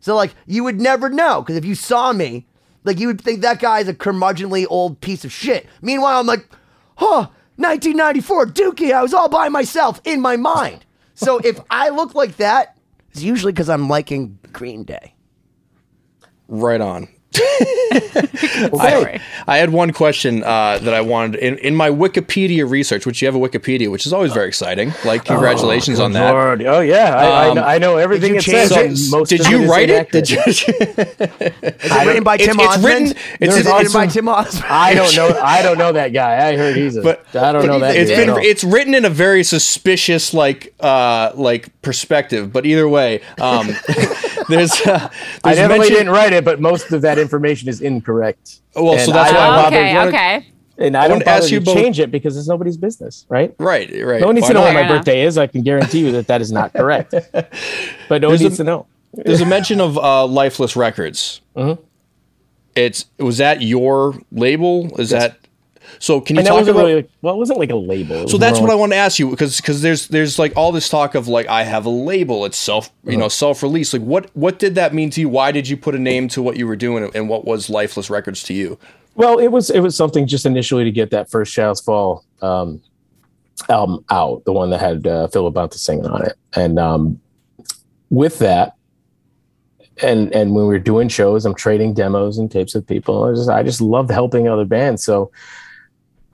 [0.00, 2.48] So like you would never know because if you saw me,
[2.82, 5.68] like you would think that guy's a curmudgeonly old piece of shit.
[5.80, 6.48] Meanwhile, I'm like,
[6.96, 8.92] huh, 1994 Dookie.
[8.92, 10.84] I was all by myself in my mind.
[11.14, 12.76] So if I look like that,
[13.10, 15.14] it's usually because I'm liking Green Day.
[16.48, 17.08] Right on.
[18.76, 19.20] Sorry.
[19.46, 23.26] I had one question uh, that I wanted in, in my Wikipedia research, which you
[23.28, 24.92] have a Wikipedia, which is always very exciting.
[25.04, 26.30] Like, congratulations on that.
[26.30, 26.62] Lord.
[26.62, 29.12] Oh yeah, I, I, Um, know, I know everything you it change says.
[29.12, 29.28] it?
[29.28, 30.14] Did you is write it?
[30.14, 30.26] inaccurate.
[30.26, 30.42] Did you?
[30.46, 30.62] Is
[31.92, 32.84] it written by Tim it's Osmond?
[32.84, 33.06] written-
[33.40, 34.64] it's- Is it it's- written by Tim Osmond?
[34.68, 35.38] I don't know.
[35.40, 36.48] I don't know that guy.
[36.48, 37.02] I heard he's a.
[37.02, 37.96] But- I don't know that.
[37.96, 42.52] It's dude been it's written in a very suspicious like uh like perspective.
[42.52, 43.68] But either way, um,
[44.48, 45.08] there's uh,
[45.44, 48.60] I there's definitely mention- didn't write it, but most of that information is incorrect.
[48.74, 50.46] Well, so that's I why I Oh, bother- okay, wanna- okay.
[50.76, 53.54] And I, I don't ask you to both- change it because it's nobody's business, right?
[53.60, 54.20] Right, right.
[54.20, 54.74] No one needs Why to know not?
[54.74, 55.38] when my birthday is.
[55.38, 57.14] I can guarantee you that that is not correct.
[57.32, 58.86] but no one There's a- needs to know.
[59.12, 61.40] There's a mention of uh, Lifeless Records.
[61.56, 61.80] Mm-hmm.
[62.74, 64.98] It's was that your label?
[65.00, 65.38] Is that
[65.98, 66.20] so?
[66.20, 66.84] Can you And talk about?
[66.84, 67.34] really well.
[67.34, 68.28] It wasn't like a label.
[68.28, 70.72] So that's what I like- want to ask you because because there's there's like all
[70.72, 72.44] this talk of like I have a label.
[72.44, 73.10] It's self Uh-huh.
[73.12, 73.92] you know self release.
[73.92, 75.28] Like what what did that mean to you?
[75.28, 77.10] Why did you put a name to what you were doing?
[77.14, 78.78] And what was Lifeless Records to you?
[79.16, 82.80] Well, it was it was something just initially to get that first Shadows Fall um,
[83.68, 87.20] album out, the one that had uh, Philip Labonte singing on it, and um,
[88.10, 88.74] with that,
[90.02, 93.24] and and when we were doing shows, I'm trading demos and tapes with people.
[93.24, 95.30] I just I just loved helping other bands, so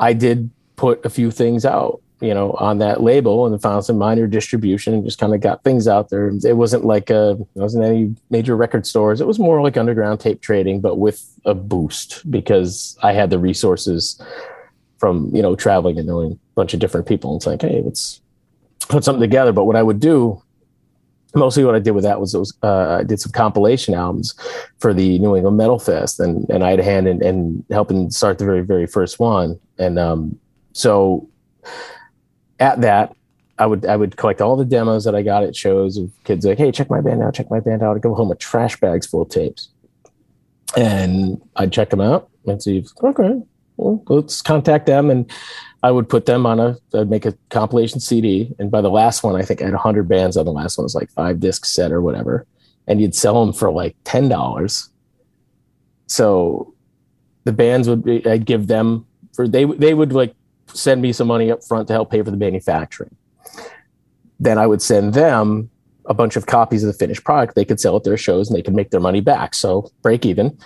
[0.00, 3.98] I did put a few things out, you know, on that label and found some
[3.98, 6.28] minor distribution and just kind of got things out there.
[6.42, 9.20] It wasn't like a, it wasn't any major record stores.
[9.20, 13.38] It was more like underground tape trading, but with a boost because I had the
[13.38, 14.20] resources
[14.98, 17.36] from, you know, traveling and knowing a bunch of different people.
[17.36, 18.20] It's like, hey, let's
[18.88, 19.52] put something together.
[19.52, 20.42] But what I would do,
[21.34, 24.34] mostly what I did with that was, was uh, I did some compilation albums
[24.78, 28.10] for the New England Metal Fest, and and I had a hand in, in helping
[28.10, 29.58] start the very very first one.
[29.78, 30.38] And um,
[30.72, 31.28] so
[32.58, 33.14] at that,
[33.58, 36.44] I would I would collect all the demos that I got at shows of kids
[36.44, 37.96] like, hey, check my band out, check my band out.
[37.96, 39.68] I'd go home with trash bags full of tapes,
[40.76, 43.42] and I'd check them out and see, if, okay,
[43.76, 45.30] well, let's contact them and.
[45.82, 48.54] I would put them on a, I'd make a compilation CD.
[48.58, 50.84] And by the last one, I think I had 100 bands on the last one.
[50.84, 52.46] It was like five disc set or whatever.
[52.86, 54.88] And you'd sell them for like $10.
[56.06, 56.74] So
[57.44, 60.34] the bands would be, I'd give them for, they, they would like
[60.66, 63.16] send me some money up front to help pay for the manufacturing.
[64.38, 65.70] Then I would send them
[66.06, 67.54] a bunch of copies of the finished product.
[67.54, 69.54] They could sell at their shows and they could make their money back.
[69.54, 70.58] So break even.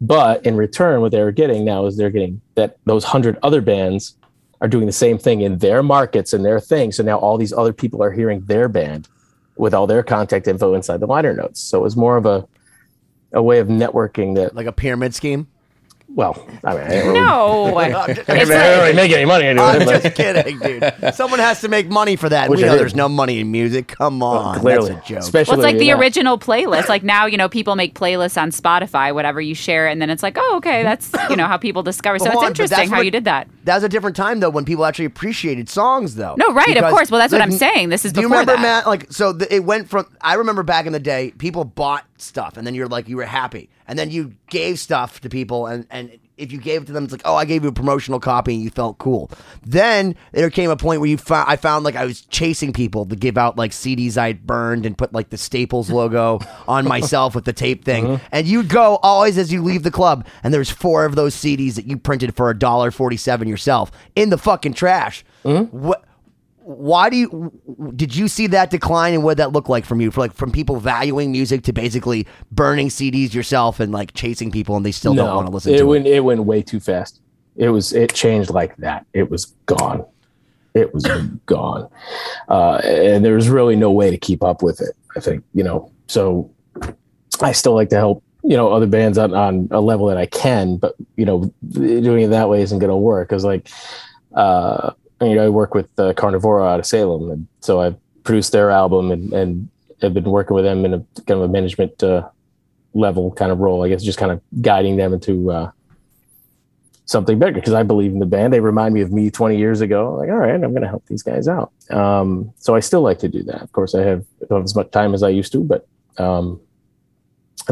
[0.00, 3.60] But in return, what they were getting now is they're getting that those hundred other
[3.60, 4.16] bands
[4.64, 6.90] are doing the same thing in their markets and their thing.
[6.90, 9.08] So now all these other people are hearing their band
[9.56, 11.60] with all their contact info inside the liner notes.
[11.60, 12.48] So it was more of a
[13.34, 15.48] a way of networking that Like a pyramid scheme?
[16.14, 17.76] Well, I mean, I didn't No.
[17.76, 19.84] I didn't It's really make any money into I'm.
[19.84, 20.94] But just kidding, dude.
[21.14, 22.48] Someone has to make money for that.
[22.48, 22.80] Which we know did.
[22.80, 23.88] there's no money in music.
[23.88, 24.60] Come on.
[24.60, 25.18] clearly, That's a joke.
[25.20, 25.98] especially Well, it's like the yeah.
[25.98, 26.88] original playlist.
[26.88, 30.22] Like now, you know, people make playlists on Spotify, whatever you share, and then it's
[30.22, 30.84] like, oh, okay, hmm.
[30.84, 32.20] that's you know how people discover.
[32.20, 33.48] So it's on, interesting how what- you did that.
[33.64, 36.34] That was a different time though when people actually appreciated songs though.
[36.36, 37.10] No, right, of course.
[37.10, 37.88] Well, that's what I'm saying.
[37.88, 38.62] This is Do you remember, that.
[38.62, 38.86] Matt?
[38.86, 40.06] Like, so the, it went from.
[40.20, 43.24] I remember back in the day, people bought stuff, and then you're like, you were
[43.24, 46.92] happy, and then you gave stuff to people, and and if you gave it to
[46.92, 49.30] them, it's like, oh, I gave you a promotional copy, and you felt cool.
[49.64, 53.06] Then there came a point where you found, I found like I was chasing people
[53.06, 56.88] to give out like CDs I had burned and put like the Staples logo on
[56.88, 58.24] myself with the tape thing, Mm-hmm.
[58.32, 61.74] and you'd go always as you leave the club, and there's four of those CDs
[61.76, 65.24] that you printed for a dollar forty seven yourself in the fucking trash.
[65.44, 65.76] Mm-hmm.
[65.76, 66.04] What?
[66.64, 67.52] Why do you
[67.94, 70.32] did you see that decline and what did that look like from you for like
[70.32, 74.90] from people valuing music to basically burning CDs yourself and like chasing people and they
[74.90, 76.14] still don't want to listen it to went it?
[76.14, 77.20] it went way too fast.
[77.56, 79.04] It was it changed like that.
[79.12, 80.06] It was gone.
[80.72, 81.04] It was
[81.46, 81.88] gone,
[82.48, 84.96] uh, and there was really no way to keep up with it.
[85.16, 85.92] I think you know.
[86.06, 86.50] So
[87.42, 90.26] I still like to help you know other bands on, on a level that I
[90.26, 93.68] can, but you know doing it that way isn't going to work because like
[94.34, 94.92] uh,
[95.30, 98.70] you know I work with uh, Carnivora out of Salem, and so I've produced their
[98.70, 99.68] album and and
[100.02, 102.28] have been working with them in a kind of a management uh,
[102.94, 103.84] level kind of role.
[103.84, 105.70] I guess just kind of guiding them into uh,
[107.06, 108.52] something bigger because I believe in the band.
[108.52, 110.14] They remind me of me 20 years ago.
[110.14, 111.72] Like, all right, I'm going to help these guys out.
[111.90, 113.62] Um, so I still like to do that.
[113.62, 115.86] Of course, I have have as much time as I used to, but
[116.18, 116.60] um,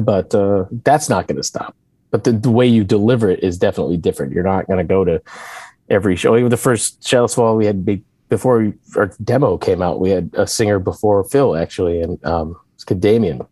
[0.01, 1.77] but uh, that's not going to stop.
[2.11, 4.33] But the, the way you deliver it is definitely different.
[4.33, 5.23] You're not going to go to
[5.89, 6.37] every show.
[6.37, 10.01] Even the first Shadows Fall, we had big before we, our demo came out.
[10.01, 13.43] We had a singer before Phil actually, and um, it's Damien.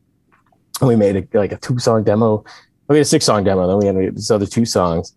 [0.81, 2.45] And we made a, like a two song demo.
[2.89, 3.69] We had a six song demo.
[3.69, 5.15] Then we had these other two songs.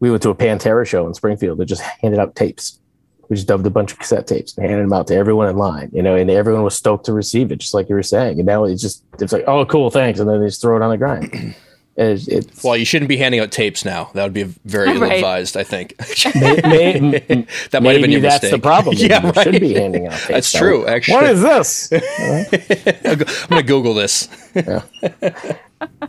[0.00, 2.78] We went to a Pantera show in Springfield that just handed out tapes.
[3.30, 5.56] We just dubbed a bunch of cassette tapes and handed them out to everyone in
[5.56, 8.38] line, you know, and everyone was stoked to receive it, just like you were saying.
[8.38, 10.20] And now it's just, it's like, oh, cool, thanks.
[10.20, 11.56] And then they just throw it on the grind.
[11.98, 14.10] It's, it's, well, you shouldn't be handing out tapes now.
[14.12, 15.94] That would be very ill advised, I think.
[16.34, 17.18] may, may,
[17.70, 18.50] that might have been your that's mistake.
[18.50, 18.96] the problem.
[18.98, 19.44] yeah, you right.
[19.44, 20.28] should be handing out tapes.
[20.28, 20.60] That's now.
[20.60, 21.14] true, actually.
[21.14, 21.92] What is this?
[21.92, 24.28] I'm going to Google this.
[24.54, 24.82] yeah.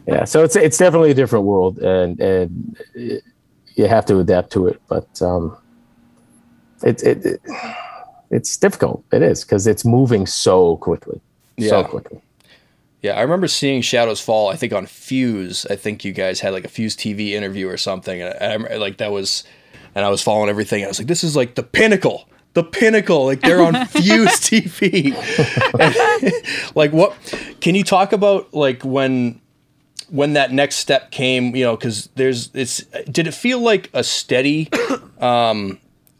[0.05, 0.25] yeah.
[0.25, 2.77] So it's it's definitely a different world, and and
[3.75, 4.81] you have to adapt to it.
[4.89, 5.57] But um,
[6.83, 7.41] it, it, it
[8.29, 9.05] it's difficult.
[9.13, 11.21] It is because it's moving so quickly,
[11.59, 12.21] so quickly.
[13.07, 14.49] Yeah, I remember seeing Shadows Fall.
[14.49, 15.65] I think on Fuse.
[15.69, 18.75] I think you guys had like a Fuse TV interview or something, and I, I
[18.75, 19.45] like that was,
[19.95, 20.83] and I was following everything.
[20.83, 23.23] I was like, this is like the pinnacle, the pinnacle.
[23.23, 25.15] Like they're on Fuse TV.
[25.79, 27.15] And, like what?
[27.61, 29.39] Can you talk about like when?
[30.09, 32.77] when that next step came, you know, because there's it's.
[33.09, 34.69] Did it feel like a steady
[35.19, 35.79] um,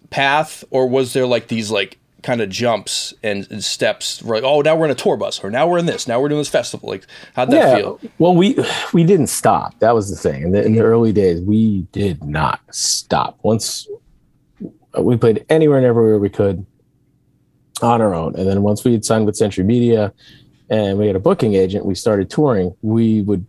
[0.09, 1.97] path, or was there like these like
[2.27, 4.21] kind of jumps and, and steps?
[4.21, 6.27] Like, oh, now we're in a tour bus, or now we're in this, now we're
[6.27, 6.89] doing this festival.
[6.89, 8.01] Like, how'd that feel?
[8.19, 8.57] Well, we
[8.93, 9.79] we didn't stop.
[9.79, 10.43] That was the thing.
[10.43, 13.39] In the, in the early days, we did not stop.
[13.43, 13.87] Once
[14.99, 16.65] we played anywhere and everywhere we could
[17.81, 20.11] on our own, and then once we had signed with Century Media
[20.69, 22.75] and we had a booking agent, we started touring.
[22.81, 23.45] We would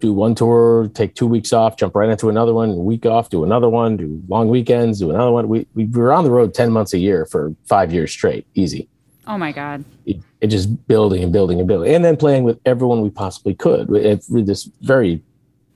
[0.00, 3.44] do one tour, take two weeks off, jump right into another one, week off, do
[3.44, 5.48] another one, do long weekends, do another one.
[5.48, 8.88] We we were on the road ten months a year for five years straight, easy
[9.28, 9.84] Oh my God.
[10.06, 13.54] it, it just building and building and building, and then playing with everyone we possibly
[13.54, 15.22] could with, with this very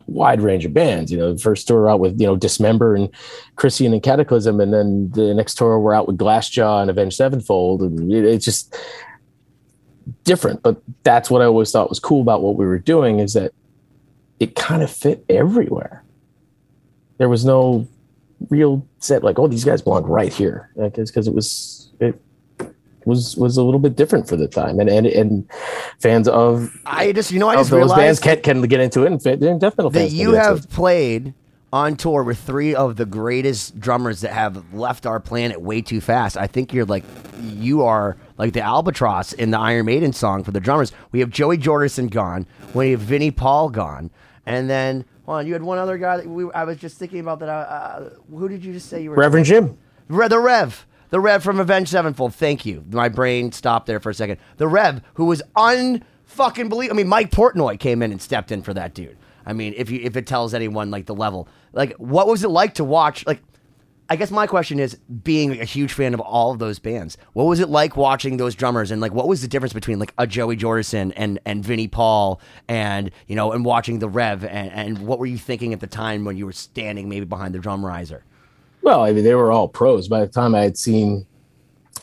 [0.06, 1.12] wide range of bands.
[1.12, 3.10] You know, the first tour out with you know Dismember and
[3.56, 7.82] Krisiun and Cataclysm, and then the next tour we're out with Glassjaw and Avenged Sevenfold,
[7.82, 8.74] and it, it's just
[10.24, 10.62] different.
[10.62, 13.52] But that's what I always thought was cool about what we were doing is that
[14.42, 16.02] it kind of fit everywhere.
[17.18, 17.86] There was no
[18.50, 22.20] real set like, oh, these guys belong right here, because it was it
[23.06, 25.48] was was a little bit different for the time, and and and
[26.00, 29.12] fans of I just, you know, I just those bands can can get into it
[29.12, 29.38] and fit.
[29.38, 31.34] Death metal that you have played
[31.72, 36.00] on tour with three of the greatest drummers that have left our planet way too
[36.00, 36.36] fast.
[36.36, 37.04] I think you're like,
[37.40, 40.92] you are like the albatross in the Iron Maiden song for the drummers.
[41.12, 42.46] We have Joey Jordison gone.
[42.74, 44.10] We have Vinnie Paul gone.
[44.46, 47.20] And then, hold on, you had one other guy that we, I was just thinking
[47.20, 47.48] about that.
[47.48, 49.16] Uh, uh, who did you just say you were?
[49.16, 49.78] Reverend Jim.
[50.08, 50.86] Re- the Rev.
[51.10, 52.34] The Rev from Avenged Sevenfold.
[52.34, 52.84] Thank you.
[52.90, 54.38] My brain stopped there for a second.
[54.56, 56.90] The Rev, who was unfucking believable.
[56.90, 59.16] I mean, Mike Portnoy came in and stepped in for that dude.
[59.44, 62.48] I mean, if you if it tells anyone like the level, like what was it
[62.48, 63.26] like to watch?
[63.26, 63.42] Like,
[64.12, 64.94] I guess my question is,
[65.24, 68.54] being a huge fan of all of those bands, what was it like watching those
[68.54, 68.90] drummers?
[68.90, 72.38] And like, what was the difference between like a Joey Jordison and and Vinnie Paul,
[72.68, 75.86] and you know, and watching the Rev, and and what were you thinking at the
[75.86, 78.22] time when you were standing maybe behind the drum riser?
[78.82, 80.08] Well, I mean, they were all pros.
[80.08, 81.24] By the time I had seen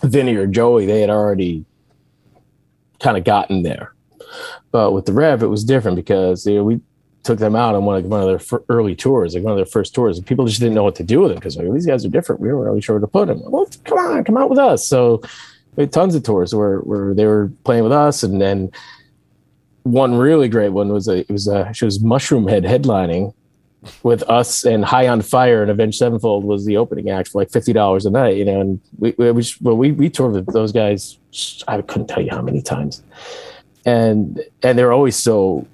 [0.01, 1.63] Vinnie or Joey, they had already
[2.99, 3.93] kind of gotten there.
[4.71, 6.81] But with the Rev, it was different because you know, we
[7.23, 9.65] took them out on one of one of their early tours, like one of their
[9.65, 11.85] first tours, and people just didn't know what to do with them because like, these
[11.85, 12.41] guys are different.
[12.41, 13.41] We weren't really sure where to put them.
[13.45, 14.87] Well, come on, come out with us.
[14.87, 15.21] So
[15.75, 18.71] we had tons of tours where where they were playing with us, and then
[19.83, 23.33] one really great one was a it was a she was Mushroomhead headlining
[24.03, 27.51] with us and High on Fire and Avenged Sevenfold was the opening act for like
[27.51, 28.61] fifty dollars a night, you know.
[28.61, 31.17] And we we we, well, we we toured with those guys.
[31.67, 33.03] I couldn't tell you how many times,
[33.85, 35.67] and and they're always so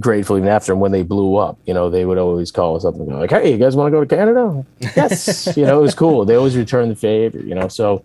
[0.00, 0.72] grateful even after.
[0.72, 3.18] And when they blew up, you know, they would always call us up and go
[3.18, 6.24] like, "Hey, you guys want to go to Canada?" yes, you know, it was cool.
[6.24, 7.68] They always return the favor, you know.
[7.68, 8.04] So.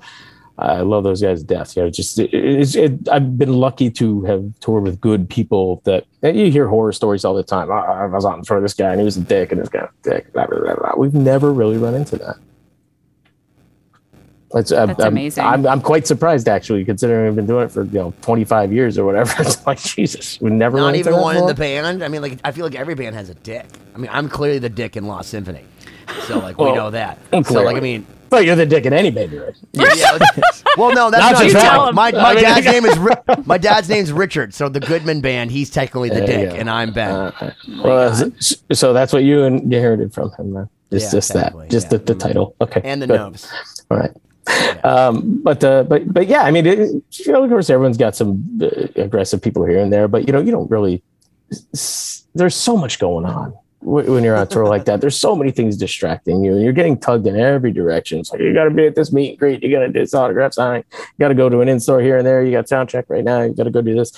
[0.59, 1.77] I love those guys to death.
[1.77, 5.83] You know, just it, it's it, I've been lucky to have toured with good people
[5.85, 7.69] that you hear horror stories all the time.
[7.69, 9.61] "Oh, I was out in front of this guy and he was a dick and
[9.61, 10.33] this guy was a dick.
[10.33, 10.93] Blah, blah, blah.
[10.97, 12.37] We've never really run into that.
[14.53, 15.43] That's, I'm, That's I'm- amazing.
[15.43, 18.97] I'm, I'm quite surprised actually, considering I've been doing it for you know 25 years
[18.97, 19.33] or whatever.
[19.41, 22.03] It's like Jesus, we never Not even into that one in the band.
[22.03, 23.65] I mean, like I feel like every band has a dick.
[23.93, 25.65] I mean, I'm clearly the dick in Lost Symphony,
[26.27, 27.17] so like we know that.
[27.45, 29.53] So like I mean, But you're the dick in any band, right?
[29.73, 30.17] yeah,
[30.77, 31.91] well, no, that's Not not, just true.
[31.93, 34.53] My, my I mean, dad's name is Ri- my dad's name's Richard.
[34.53, 37.11] So the Goodman band, he's technically the dick, and I'm Ben.
[37.11, 37.51] Uh,
[37.83, 40.69] well, so- so that's what you inherited from him, man.
[40.89, 41.97] It's Yeah, just that, just yeah.
[41.97, 42.55] the, the title.
[42.61, 43.17] Okay, and the good.
[43.17, 43.51] nose.
[43.91, 44.11] All right.
[44.83, 46.79] Um, but uh, but but yeah, I mean, it,
[47.11, 50.33] you know, of course, everyone's got some uh, aggressive people here and there, but you
[50.33, 51.03] know, you don't really.
[52.35, 55.01] There's so much going on when you're on tour like that.
[55.01, 58.19] There's so many things distracting you, and you're getting tugged in every direction.
[58.19, 59.99] It's like you got to be at this meet and greet, you got to do
[59.99, 62.43] this autograph signing, you got to go to an in store here and there.
[62.43, 63.43] You got sound check right now.
[63.43, 64.11] You got to go do this.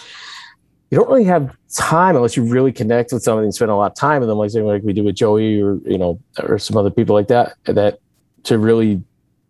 [0.90, 3.92] You don't really have time unless you really connect with somebody and spend a lot
[3.92, 6.78] of time with them, like like we do with Joey or you know or some
[6.78, 7.54] other people like that.
[7.66, 8.00] That
[8.44, 9.04] to really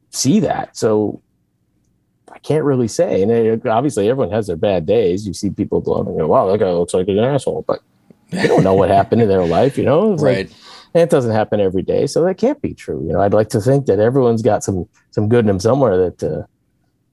[0.10, 0.76] see that.
[0.78, 1.22] So
[2.32, 3.22] I can't really say.
[3.22, 5.28] And it, obviously, everyone has their bad days.
[5.28, 7.64] You see people blowing and go, wow, that guy looks like an asshole.
[7.68, 7.80] But
[8.32, 10.14] you don't know what happened in their life, you know?
[10.14, 10.52] It's like- Right.
[10.94, 12.06] and it doesn't happen every day.
[12.08, 13.02] So that can't be true.
[13.06, 15.98] You know, I'd like to think that everyone's got some some good in them somewhere
[16.10, 16.44] that uh,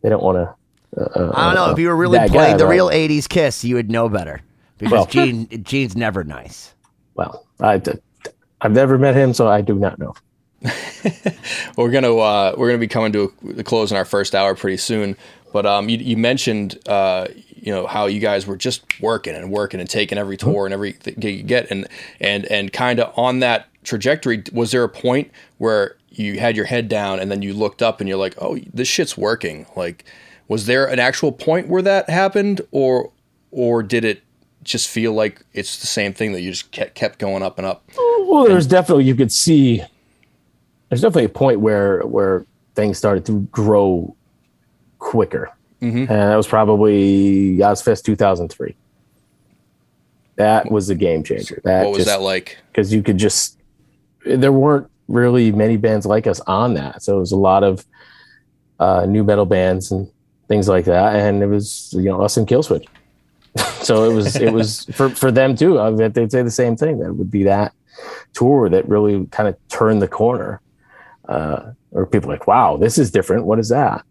[0.02, 0.54] they don't want to.
[1.00, 1.72] Uh, I don't know.
[1.72, 2.70] If you were really playing guy, the right?
[2.70, 4.40] real '80s Kiss, you would know better
[4.78, 6.74] because Well- Gene Gene's never nice.
[7.14, 7.80] Well, I,
[8.60, 10.14] I've never met him, so I do not know.
[11.76, 14.54] We're gonna uh, we're gonna be coming to a, the close in our first hour
[14.54, 15.16] pretty soon.
[15.52, 19.50] But um, you, you mentioned uh, you know how you guys were just working and
[19.50, 21.86] working and taking every tour and every gig you get and
[22.20, 24.42] and and kind of on that trajectory.
[24.52, 28.00] Was there a point where you had your head down and then you looked up
[28.00, 29.66] and you're like, oh, this shit's working?
[29.76, 30.04] Like,
[30.48, 33.12] was there an actual point where that happened, or
[33.50, 34.22] or did it
[34.62, 37.66] just feel like it's the same thing that you just kept kept going up and
[37.66, 37.88] up?
[38.26, 39.82] Well, there's definitely you could see.
[40.88, 44.14] There's definitely a point where where things started to grow
[44.98, 45.50] quicker,
[46.08, 48.76] and that was probably Ozzfest 2003.
[50.36, 51.60] That was a game changer.
[51.64, 52.58] That what was just, that like?
[52.70, 53.58] Because you could just
[54.24, 57.84] there weren't really many bands like us on that, so it was a lot of
[58.78, 60.10] uh, nu metal bands and
[60.48, 62.86] things like that, and it was you know us and Killswitch.
[63.82, 65.80] so it was it was for for them too.
[65.80, 66.98] I bet they'd say the same thing.
[66.98, 67.72] That it would be that
[68.32, 70.60] tour that really kind of turned the corner.
[71.28, 73.46] Uh, or people like, wow, this is different.
[73.46, 74.04] What is that?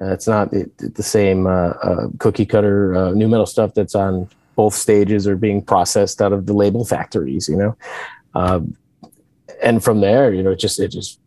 [0.00, 4.28] Uh, it's not the, same uh, uh, cookie cutter uh, nu metal stuff that's on
[4.56, 7.76] both stages or being processed out of the label factories, you know.
[8.34, 8.76] Um,
[9.62, 11.20] and from there, you know, it just it just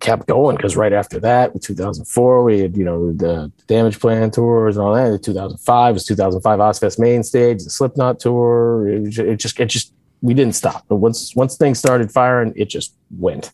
[0.00, 4.76] kept going because right after that, in 2004, we had you know the Damageplan tours
[4.76, 5.12] and all that.
[5.12, 8.88] In 2005 was 2005 Ozzfest main stage, the Slipknot tour.
[8.88, 10.84] It, it just it just we didn't stop.
[10.88, 13.52] But once once things started firing, it just went,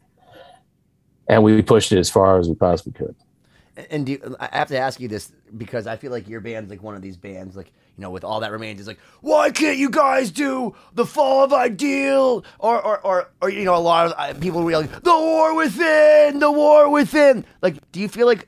[1.32, 3.14] and we pushed it as far as we possibly could.
[3.90, 6.70] And do you, I have to ask you this because I feel like your band's
[6.70, 9.50] like one of these bands, like you know, with all that remains, is like, why
[9.50, 13.78] can't you guys do the Fall of Ideal, or or or, or you know, a
[13.78, 17.44] lot of uh, people were like, the War Within, the War Within.
[17.62, 18.46] Like, do you feel like,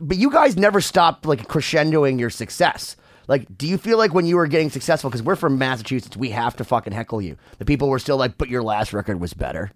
[0.00, 2.96] but you guys never stopped like crescendoing your success.
[3.28, 6.30] Like, do you feel like when you were getting successful, because we're from Massachusetts, we
[6.30, 7.36] have to fucking heckle you.
[7.58, 9.70] The people were still like, but your last record was better.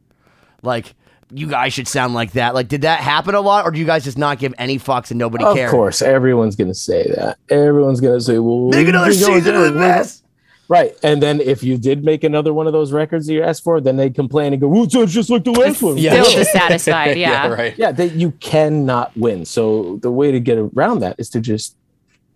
[0.62, 0.94] Like,
[1.31, 2.55] you guys should sound like that.
[2.55, 5.11] Like, did that happen a lot, or do you guys just not give any fucks
[5.11, 5.70] and nobody Of cares?
[5.70, 7.39] Of course, everyone's going to say that.
[7.49, 10.22] Everyone's going to say, "Well, Make another you season of this.
[10.68, 13.62] Right, and then if you did make another one of those records that you asked
[13.62, 16.22] for, then they'd complain and go, "Well, it's just like the last one." Yeah.
[16.22, 17.16] Still dissatisfied.
[17.18, 17.49] Yeah.
[17.49, 17.74] right.
[17.79, 19.45] yeah, that you cannot win.
[19.45, 21.77] So the way to get around that is to just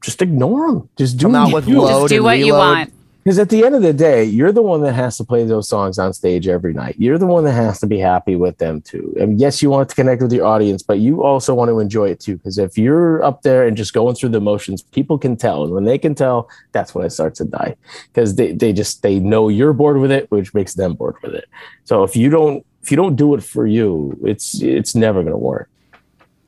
[0.00, 0.88] just ignore them.
[0.96, 1.80] Just do Come out with you.
[1.80, 2.92] load Just do and what you want.
[3.22, 5.68] Because at the end of the day, you're the one that has to play those
[5.68, 6.96] songs on stage every night.
[6.98, 9.14] You're the one that has to be happy with them too.
[9.20, 12.08] And yes, you want to connect with your audience, but you also want to enjoy
[12.08, 12.36] it too.
[12.36, 15.64] Because if you're up there and just going through the motions, people can tell.
[15.64, 17.76] And when they can tell, that's when it starts to die.
[18.12, 21.34] Because they, they just they know you're bored with it, which makes them bored with
[21.34, 21.48] it.
[21.84, 25.38] So if you don't if you don't do it for you, it's it's never gonna
[25.38, 25.69] work.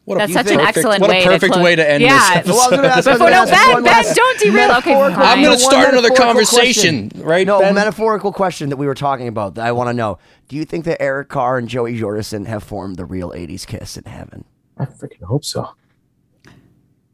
[0.05, 2.03] What a That's such an perfect- excellent what way a perfect to way to end
[2.03, 2.41] yeah.
[2.43, 3.93] this Well, I was gonna ask- I was Before gonna no, ask Ben, one Ben,
[3.93, 4.53] last don't derail.
[4.55, 5.39] Okay, metaphorical- fine.
[5.39, 7.27] I'm going to start another conversation, question.
[7.29, 7.47] right?
[7.47, 7.75] No, Ben?
[7.75, 10.19] metaphorical question that we were talking about that I want to know.
[10.49, 13.97] Do you think that Eric Carr and Joey Jordison have formed the real 80s kiss
[13.97, 14.45] in heaven?
[14.77, 15.69] I freaking hope so.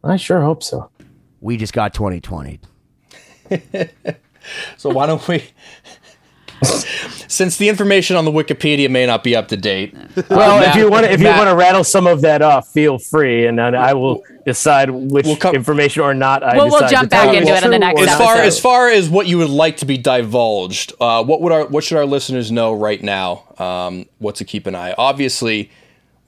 [0.03, 0.91] I sure hope so.
[1.41, 2.59] We just got 2020.
[4.79, 5.45] So why don't we?
[7.29, 9.95] Since the information on the Wikipedia may not be up to date,
[10.31, 12.69] Well, Matt- if you want to, if you want to rattle some of that off,
[12.69, 16.71] feel free, and then I will decide which We'll come- information or not I Well,
[16.71, 18.19] we'll jump to back into is it in the next or as not.
[18.19, 18.47] far episode.
[18.47, 21.85] as far as what you would like to be divulged, uh, what would our what
[21.85, 23.45] should our listeners know right now?
[23.59, 24.95] Um, what to keep an eye?
[24.97, 25.71] Obviously,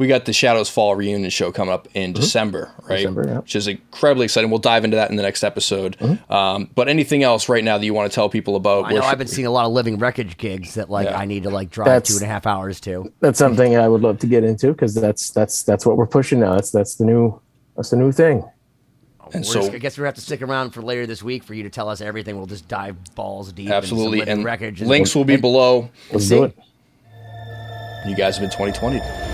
[0.00, 2.86] we got the Shadows Fall reunion show coming up in December, right?
[2.88, 2.94] Mm-hmm.
[2.96, 3.38] December, yeah.
[3.40, 4.48] Which is incredibly exciting.
[4.48, 6.00] We'll dive into that in the next episode.
[6.30, 8.86] Um, but anything else right now that you want to tell people about?
[8.86, 11.18] I know I've should- been seeing a lot of living wreckage gigs that like Yeah.
[11.18, 13.12] I need to like drive That's- two and a half hours to.
[13.20, 16.40] That's something I would love to get into because that's that's that's what we're pushing
[16.40, 16.54] now.
[16.54, 17.38] That's that's the new
[17.76, 18.42] that's the new thing.
[19.34, 21.44] and We're so just- I guess we have to stick around for later this week
[21.44, 22.38] for you to tell us everything.
[22.38, 23.68] We'll just dive balls deep.
[23.68, 25.90] absolutely, living and wreckage links will be below.
[26.10, 26.36] Let's See?
[26.36, 26.58] do it.
[28.08, 29.29] You guys have been 2020.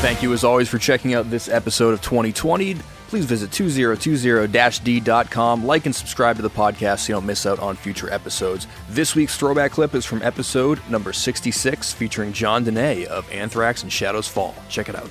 [0.00, 2.76] Thank you as always for checking out this episode of 2020.
[3.08, 7.74] Please visit 2020-d.com, like and subscribe to the podcast so you don't miss out on
[7.74, 8.68] future episodes.
[8.88, 13.92] This week's throwback clip is from episode number 66 featuring Jon Donais of Anthrax and
[13.92, 14.54] Shadows Fall.
[14.68, 15.10] Check it out.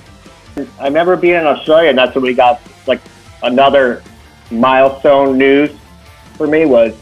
[0.80, 3.02] I remember being in Australia, and that's when we got like
[3.42, 4.02] another
[4.50, 5.70] milestone news
[6.38, 6.94] for me was,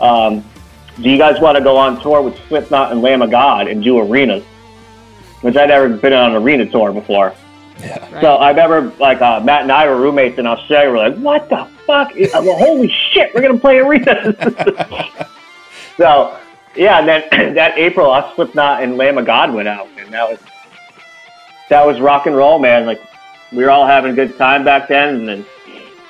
[0.00, 0.44] um,
[1.00, 3.84] do you guys want to go on tour with Slipknot and Lamb of God and
[3.84, 4.42] do arenas?
[5.40, 7.34] Which I'd never been on an arena tour before.
[7.80, 8.20] Yeah.
[8.20, 10.90] So I remember like uh, Matt and I were roommates in Australia.
[10.90, 12.12] We're like, what the fuck?
[12.14, 14.34] Well, holy shit, we're gonna play arenas.
[15.96, 16.36] so
[16.74, 17.24] yeah, and then
[17.54, 20.40] that April, us Slipknot and Lamb of God went out, and that was
[21.68, 22.86] that was rock and roll, man.
[22.86, 23.00] Like
[23.52, 25.46] we were all having a good time back then, and then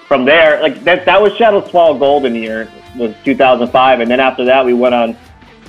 [0.07, 4.45] from there, like that that was Shadows Fall Golden year was 2005, and then after
[4.45, 5.17] that we went on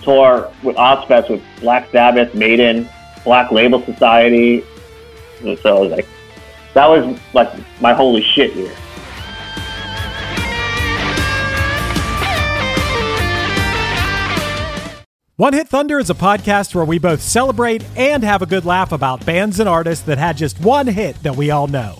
[0.01, 2.89] tour with Ozzfest with Black Sabbath, Maiden,
[3.29, 4.65] Black Label Society.
[5.43, 6.07] And so it was like
[6.73, 8.75] that was like my holy shit year.
[15.35, 18.91] One Hit Thunder is a podcast where we both celebrate and have a good laugh
[18.91, 21.99] about bands and artists that had just one hit that we all know.